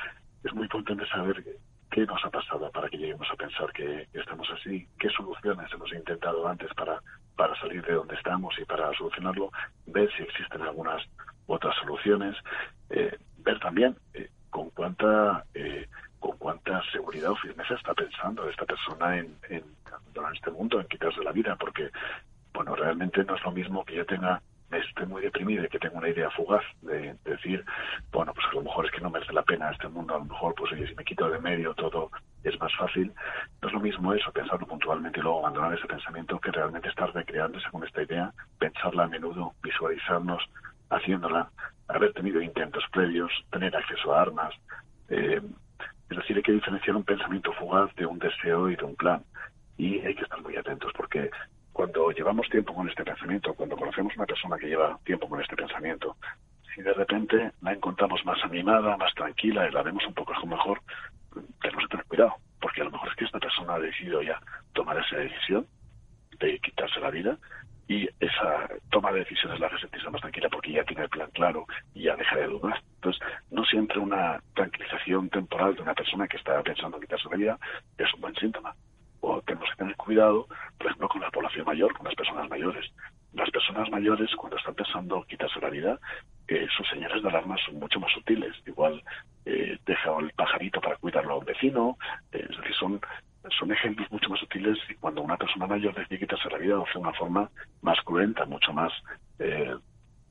Es 0.44 0.52
muy 0.54 0.64
importante 0.64 1.06
saber 1.08 1.44
qué 1.90 2.06
nos 2.06 2.24
ha 2.26 2.30
pasado 2.30 2.72
para 2.72 2.90
que 2.90 2.98
lleguemos 2.98 3.28
a 3.32 3.36
pensar 3.36 3.72
que, 3.72 4.08
estamos 4.14 4.48
así, 4.52 4.88
qué 5.00 5.10
soluciones 5.10 5.72
hemos 5.74 5.92
intentado 5.94 6.48
antes 6.48 6.74
para, 6.74 7.02
para 7.36 7.60
salir 7.60 7.86
de 7.86 7.94
donde 7.94 8.16
estamos 8.16 8.58
y 8.60 8.66
para 8.66 8.92
solucionarlo, 8.94 9.52
ver 9.86 10.12
si 10.16 10.24
existen 10.24 10.62
algunas 10.62 11.04
otras 11.48 11.76
soluciones, 11.78 12.36
eh, 12.90 13.18
ver 13.38 13.60
también 13.60 13.96
eh, 14.14 14.30
con 14.50 14.70
cuánta 14.72 15.46
eh, 15.54 15.88
con 16.20 16.36
cuánta 16.38 16.82
seguridad 16.92 17.32
o 17.32 17.36
firmeza 17.36 17.76
está 17.76 17.94
pensando 17.94 18.50
esta 18.50 18.66
persona 18.66 19.18
en, 19.18 19.38
en, 19.50 19.64
en 19.64 20.34
este 20.34 20.50
mundo, 20.50 20.80
en 20.80 20.88
quitarse 20.88 21.24
la 21.24 21.32
vida, 21.32 21.56
porque 21.56 21.92
bueno, 22.54 22.76
realmente 22.76 23.24
no 23.24 23.36
es 23.36 23.44
lo 23.44 23.52
mismo 23.52 23.86
que 23.86 23.96
yo 23.96 24.06
tenga 24.06 24.42
esté 24.72 25.06
muy 25.06 25.22
deprimido 25.22 25.64
y 25.64 25.70
que 25.70 25.80
tengo 25.80 25.98
una 25.98 26.10
idea 26.10 26.30
fugaz 26.32 26.64
de, 26.82 27.16
decir, 27.24 27.64
bueno, 28.12 28.34
pues 28.34 28.46
a 28.52 28.56
lo 28.56 28.64
mejor 28.64 28.86
es 28.86 28.92
que 28.92 29.02
no 29.02 29.10
merece 29.10 29.34
la 29.34 29.44
pena 29.44 29.72
este 29.72 29.88
mundo, 29.88 30.16
a 30.16 30.20
lo 30.20 30.26
mejor, 30.26 30.54
pues 30.56 30.72
oye, 30.74 30.88
si 30.88 30.96
me 30.96 31.06
quito 31.06 31.30
de 31.30 31.40
medio 31.40 31.74
todo 31.74 32.12
es 32.44 32.60
más 32.60 32.74
fácil. 32.76 33.14
No 33.62 33.68
es 33.68 33.74
lo 33.74 33.80
mismo 33.80 34.14
eso, 34.14 34.32
pensarlo 34.32 34.66
puntualmente 34.68 35.20
y 35.20 35.24
luego 35.24 35.40
abandonar 35.40 35.74
ese 35.74 35.88
pensamiento 35.88 36.40
que 36.40 36.52
realmente 36.52 36.90
estar 36.90 37.14
recreándose 37.14 37.70
con 37.72 37.84
esta 37.84 38.04
idea, 38.04 38.34
pensarla 38.60 39.04
a 39.04 39.08
menudo, 39.08 39.54
visualizarnos 39.64 40.44
haciéndola, 40.90 41.50
haber 41.88 42.14
tenido 42.14 42.42
intentos 42.42 42.84
previos, 42.92 43.32
tener 43.52 43.76
acceso 43.76 44.14
a 44.14 44.22
armas. 44.22 44.54
Eh, 45.10 45.42
es 46.10 46.18
decir, 46.18 46.38
hay 46.38 46.44
que 46.44 46.54
diferenciar 46.54 46.96
un 46.96 47.04
pensamiento 47.04 47.52
fugaz 47.54 47.94
de 47.96 48.06
un 48.06 48.20
deseo 48.20 48.70
y 48.70 48.76
de 48.76 48.86
un 48.86 48.96
plan. 48.96 49.24
Y 49.78 50.00
hay 50.00 50.16
que 50.16 50.24
estar 50.24 50.42
muy 50.42 50.56
atentos 50.56 50.92
porque 50.96 51.30
cuando 51.78 52.10
llevamos 52.10 52.50
tiempo 52.50 52.74
con 52.74 52.90
este 52.90 53.06
pensamiento, 53.06 53.54
cuando 53.54 53.78
conocemos 53.78 54.16
una 54.16 54.26
persona 54.26 54.58
que 54.58 54.66
lleva 54.66 54.98
tiempo 55.06 55.30
con 55.30 55.40
este 55.40 55.56
pensamiento, 55.56 56.18
si 56.74 56.82
de 56.82 56.92
repente 56.92 57.52
la 57.62 57.72
encontramos 57.72 58.26
más 58.26 58.44
animada, 58.44 58.98
más 58.98 59.14
tranquila 59.14 59.68
y 59.68 59.72
la 59.72 59.84
vemos 59.84 60.04
un 60.08 60.16
poco 60.16 60.34
mejor, 60.48 60.82
tenemos 61.62 61.84
que 61.84 61.90
tener 61.90 62.06
cuidado, 62.08 62.34
porque 62.60 62.82
a 62.82 62.86
lo 62.86 62.90
mejor 62.90 63.10
es 63.10 63.16
que 63.16 63.26
esta 63.26 63.38
persona 63.38 63.76
ha 63.76 63.80
decidido 63.80 64.24
ya 64.24 64.42
tomar 64.74 64.98
esa 64.98 65.18
decisión 65.18 65.68
de 66.40 66.58
quitarse 66.58 67.00
la 67.00 67.12
vida 67.12 67.38
y 67.88 68.10
esa 68.20 68.70
toma 68.90 69.12
de 69.12 69.20
decisiones 69.20 69.60
la 69.60 69.68
hace 69.68 69.78
sentirse 69.78 70.10
más 70.10 70.22
tranquila 70.22 70.50
porque 70.50 70.72
ya 70.72 70.84
tiene 70.84 71.04
el 71.04 71.10
plan 71.10 71.30
claro 71.30 71.68
y 71.94 72.06
ya 72.06 72.16
deja 72.16 72.38
de 72.38 72.48
dudar. 72.48 72.82
Entonces, 72.96 73.22
no 73.52 73.64
siempre 73.66 74.00
una 74.00 74.42
tranquilización 74.56 75.30
temporal 75.30 75.76
de 75.76 75.84
una 75.84 75.94
persona 75.94 76.28
que 76.28 76.38
está 76.38 76.60
pensando 76.64 76.98
en 76.98 77.04
quitarse 77.04 77.30
la 77.30 77.38
vida 77.38 77.60
es 78.00 78.12
un 78.16 78.22
buen 78.22 78.34
síntoma. 78.34 78.74
O 79.22 79.42
tenemos 79.42 79.70
que 79.70 79.76
tener 79.78 79.96
cuidado, 79.96 80.48
por 80.78 80.88
ejemplo, 80.88 81.10
con 81.10 81.22
la 81.22 81.32
población 81.32 81.66
mayor, 81.66 81.94
con 81.94 82.06
las 82.06 82.16
personas 82.16 82.50
mayores. 82.50 82.92
Las 83.34 83.50
personas 83.52 83.90
mayores, 83.90 84.34
cuando 84.36 84.58
están 84.58 84.76
pensando 84.76 85.24
quitarse 85.24 85.60
la 85.60 85.70
vida, 85.70 86.00
eh, 86.48 86.68
sus 86.76 86.88
señales 86.88 87.22
de 87.22 87.30
alarma 87.30 87.56
son 87.66 87.80
mucho 87.80 88.00
más 88.00 88.12
sutiles. 88.14 88.56
Igual 88.66 89.04
eh, 89.46 89.78
deja 89.86 90.18
el 90.20 90.32
pajarito 90.32 90.82
para 90.82 90.98
cuidarlo 90.98 91.34
a 91.34 91.38
un 91.38 91.46
vecino. 91.46 91.98
Eh, 92.32 92.46
es 92.50 92.58
decir, 92.58 92.76
son, 92.76 93.00
son 93.58 93.72
ejemplos 93.72 94.12
mucho 94.12 94.30
más 94.30 94.40
sutiles 94.40 94.78
y 94.90 94.96
cuando 94.96 95.22
una 95.22 95.38
persona 95.38 95.68
mayor 95.68 95.94
decide 95.96 96.20
quitarse 96.20 96.50
la 96.50 96.58
vida 96.58 96.76
lo 96.76 96.84
hace 96.84 96.94
de 96.94 97.00
una 97.00 97.14
forma 97.14 97.50
más 97.82 98.00
cruenta, 98.02 98.46
mucho 98.46 98.74
más, 98.74 98.92
eh, 99.40 99.76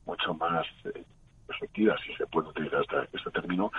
mucho 0.05 0.33
más 0.35 0.65
eh, 0.85 1.03
efectiva, 1.49 1.95
si 2.05 2.13
se 2.15 2.27
puede 2.27 2.49
utilizar 2.49 2.81
este, 2.81 3.17
este 3.17 3.31
término, 3.31 3.71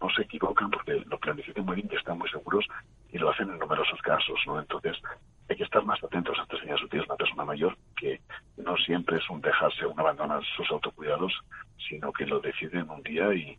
no 0.00 0.10
se 0.10 0.22
equivocan 0.22 0.70
porque 0.70 1.02
lo 1.06 1.18
planifican 1.18 1.64
muy 1.64 1.76
bien 1.76 1.88
y 1.90 1.96
están 1.96 2.18
muy 2.18 2.28
seguros 2.28 2.66
y 3.14 3.18
lo 3.18 3.30
hacen 3.30 3.48
en 3.48 3.60
numerosos 3.60 4.02
casos, 4.02 4.40
¿no? 4.44 4.58
Entonces, 4.58 5.00
hay 5.48 5.56
que 5.56 5.62
estar 5.62 5.84
más 5.84 6.02
atentos 6.02 6.36
a 6.36 6.42
estas 6.42 6.58
señales 6.58 6.80
sutiles. 6.80 7.06
Una 7.06 7.16
persona 7.16 7.44
mayor 7.44 7.78
que 7.96 8.20
no 8.56 8.76
siempre 8.76 9.18
es 9.18 9.30
un 9.30 9.40
dejarse, 9.40 9.86
un 9.86 9.98
abandonar 10.00 10.42
sus 10.56 10.68
autocuidados, 10.68 11.32
sino 11.88 12.12
que 12.12 12.26
lo 12.26 12.40
deciden 12.40 12.90
un 12.90 13.04
día 13.04 13.32
y, 13.32 13.56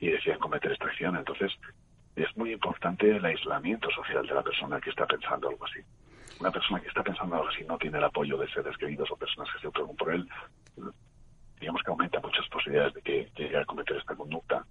y 0.00 0.10
deciden 0.10 0.40
cometer 0.40 0.72
esta 0.72 0.86
acción. 0.86 1.16
Entonces, 1.16 1.52
es 2.16 2.36
muy 2.36 2.52
importante 2.52 3.08
el 3.16 3.24
aislamiento 3.24 3.88
social 3.92 4.26
de 4.26 4.34
la 4.34 4.42
persona 4.42 4.80
que 4.80 4.90
está 4.90 5.06
pensando 5.06 5.50
algo 5.50 5.64
así. 5.66 5.78
Una 6.40 6.50
persona 6.50 6.80
que 6.80 6.88
está 6.88 7.04
pensando 7.04 7.36
algo 7.36 7.48
así 7.48 7.62
no 7.64 7.78
tiene 7.78 7.98
el 7.98 8.04
apoyo 8.04 8.36
de 8.36 8.48
seres 8.48 8.76
queridos 8.76 9.08
o 9.12 9.16
personas 9.16 9.48
que 9.52 9.60
se 9.60 9.70
preocupan 9.70 9.96
por 9.96 10.14
él. 10.14 10.28
Digamos 11.60 11.80
que 11.84 11.90
aumenta 11.92 12.18
muchas 12.18 12.48
posibilidades 12.48 12.94
de 12.94 13.02
que 13.02 13.30
llegue 13.36 13.56
a 13.56 13.64
cometer 13.64 13.98
esta 13.98 14.16
conducta 14.16 14.64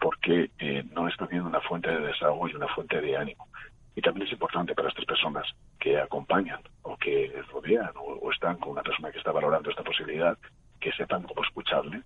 porque 0.00 0.50
eh, 0.58 0.84
no 0.92 1.08
está 1.08 1.26
teniendo 1.26 1.48
una 1.48 1.60
fuente 1.60 1.90
de 1.90 2.00
desahogo 2.00 2.48
y 2.48 2.54
una 2.54 2.68
fuente 2.68 3.00
de 3.00 3.16
ánimo. 3.16 3.48
Y 3.96 4.02
también 4.02 4.26
es 4.26 4.32
importante 4.32 4.74
para 4.74 4.90
estas 4.90 5.06
personas 5.06 5.46
que 5.80 5.98
acompañan 5.98 6.60
o 6.82 6.96
que 6.98 7.32
rodean 7.50 7.90
o, 7.96 8.30
están 8.30 8.58
con 8.58 8.72
una 8.72 8.82
persona 8.82 9.10
que 9.10 9.18
está 9.18 9.32
valorando 9.32 9.70
esta 9.70 9.82
posibilidad, 9.82 10.36
que 10.78 10.92
sepan 10.92 11.22
cómo 11.22 11.42
escucharle, 11.42 12.02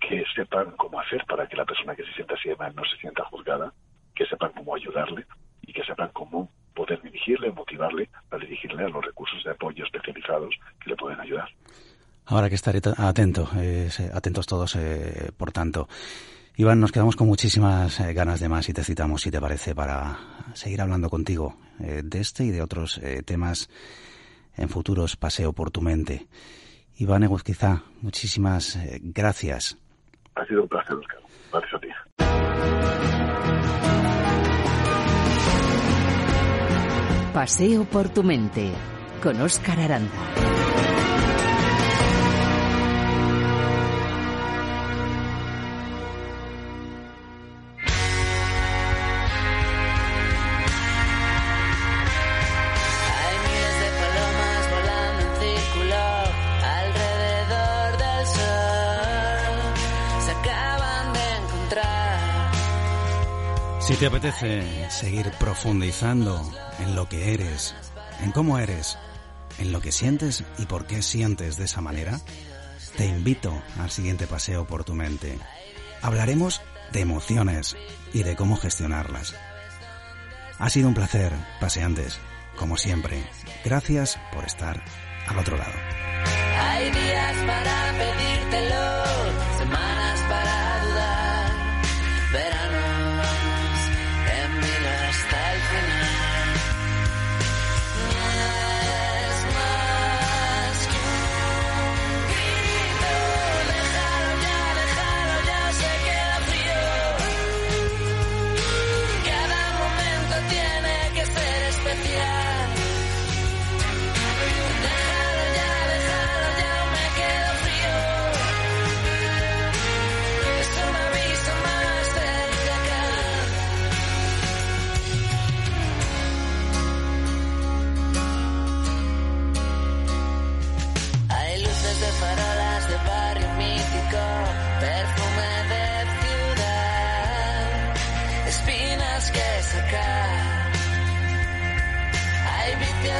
que 0.00 0.24
sepan 0.34 0.72
cómo 0.76 0.98
hacer 1.00 1.24
para 1.26 1.46
que 1.46 1.56
la 1.56 1.64
persona 1.64 1.94
que 1.94 2.04
se 2.04 2.12
sienta 2.14 2.34
así 2.34 2.48
de 2.48 2.56
mal 2.56 2.74
no 2.74 2.82
se 2.84 2.96
sienta 2.96 3.24
juzgada, 3.26 3.72
que 4.14 4.26
sepan 4.26 4.52
cómo 4.52 4.74
ayudarle 4.74 5.24
y 5.62 5.72
que 5.72 5.84
sepan 5.84 6.10
cómo 6.12 6.50
poder 6.74 7.00
dirigirle, 7.02 7.52
motivarle 7.52 8.10
a 8.32 8.36
dirigirle 8.36 8.84
a 8.84 8.88
los 8.88 9.04
recursos 9.04 9.42
de 9.44 9.52
apoyo 9.52 9.84
especializados 9.84 10.54
que 10.82 10.90
le 10.90 10.96
pueden 10.96 11.20
ayudar. 11.20 11.48
Ahora 12.26 12.48
que 12.48 12.56
estaré 12.56 12.80
atento, 12.96 13.48
eh, 13.56 13.88
atentos 14.12 14.46
todos, 14.46 14.74
eh, 14.76 15.30
por 15.36 15.52
tanto. 15.52 15.88
Iván, 16.60 16.78
nos 16.78 16.92
quedamos 16.92 17.16
con 17.16 17.26
muchísimas 17.26 17.98
eh, 18.00 18.12
ganas 18.12 18.38
de 18.38 18.50
más 18.50 18.68
y 18.68 18.74
te 18.74 18.84
citamos, 18.84 19.22
si 19.22 19.30
te 19.30 19.40
parece, 19.40 19.74
para 19.74 20.18
seguir 20.52 20.82
hablando 20.82 21.08
contigo 21.08 21.56
eh, 21.78 22.02
de 22.04 22.20
este 22.20 22.44
y 22.44 22.50
de 22.50 22.60
otros 22.60 22.98
eh, 22.98 23.22
temas 23.22 23.70
en 24.58 24.68
futuros 24.68 25.16
Paseo 25.16 25.54
por 25.54 25.70
tu 25.70 25.80
mente. 25.80 26.28
Iván 26.96 27.22
Eguzquiza, 27.22 27.84
muchísimas 28.02 28.78
gracias. 29.00 29.78
Ha 30.34 30.44
sido 30.44 30.64
un 30.64 30.68
placer, 30.68 30.96
Oscar. 30.96 31.20
Gracias 31.50 31.74
a 31.74 31.80
ti. 31.80 31.88
Paseo 37.32 37.84
por 37.86 38.10
tu 38.10 38.22
mente 38.22 38.70
con 39.22 39.40
Oscar 39.40 39.80
Aranda. 39.80 40.89
Te 64.00 64.06
apetece 64.06 64.88
seguir 64.88 65.30
profundizando 65.38 66.40
en 66.78 66.94
lo 66.94 67.06
que 67.06 67.34
eres, 67.34 67.74
en 68.22 68.32
cómo 68.32 68.58
eres, 68.58 68.96
en 69.58 69.72
lo 69.72 69.82
que 69.82 69.92
sientes 69.92 70.42
y 70.56 70.64
por 70.64 70.86
qué 70.86 71.02
sientes 71.02 71.58
de 71.58 71.66
esa 71.66 71.82
manera, 71.82 72.18
te 72.96 73.04
invito 73.04 73.62
al 73.78 73.90
siguiente 73.90 74.26
paseo 74.26 74.66
por 74.66 74.84
tu 74.84 74.94
mente. 74.94 75.38
Hablaremos 76.00 76.62
de 76.92 77.00
emociones 77.00 77.76
y 78.14 78.22
de 78.22 78.36
cómo 78.36 78.56
gestionarlas. 78.56 79.34
Ha 80.58 80.70
sido 80.70 80.88
un 80.88 80.94
placer, 80.94 81.34
paseantes, 81.60 82.18
como 82.56 82.78
siempre. 82.78 83.22
Gracias 83.66 84.18
por 84.32 84.46
estar 84.46 84.82
al 85.26 85.38
otro 85.38 85.58
lado. 85.58 85.74
Hay 86.58 86.90
días 86.90 87.36
para 87.46 87.92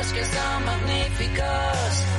que 0.08 0.24
son 0.24 0.64
magníficos. 0.64 2.09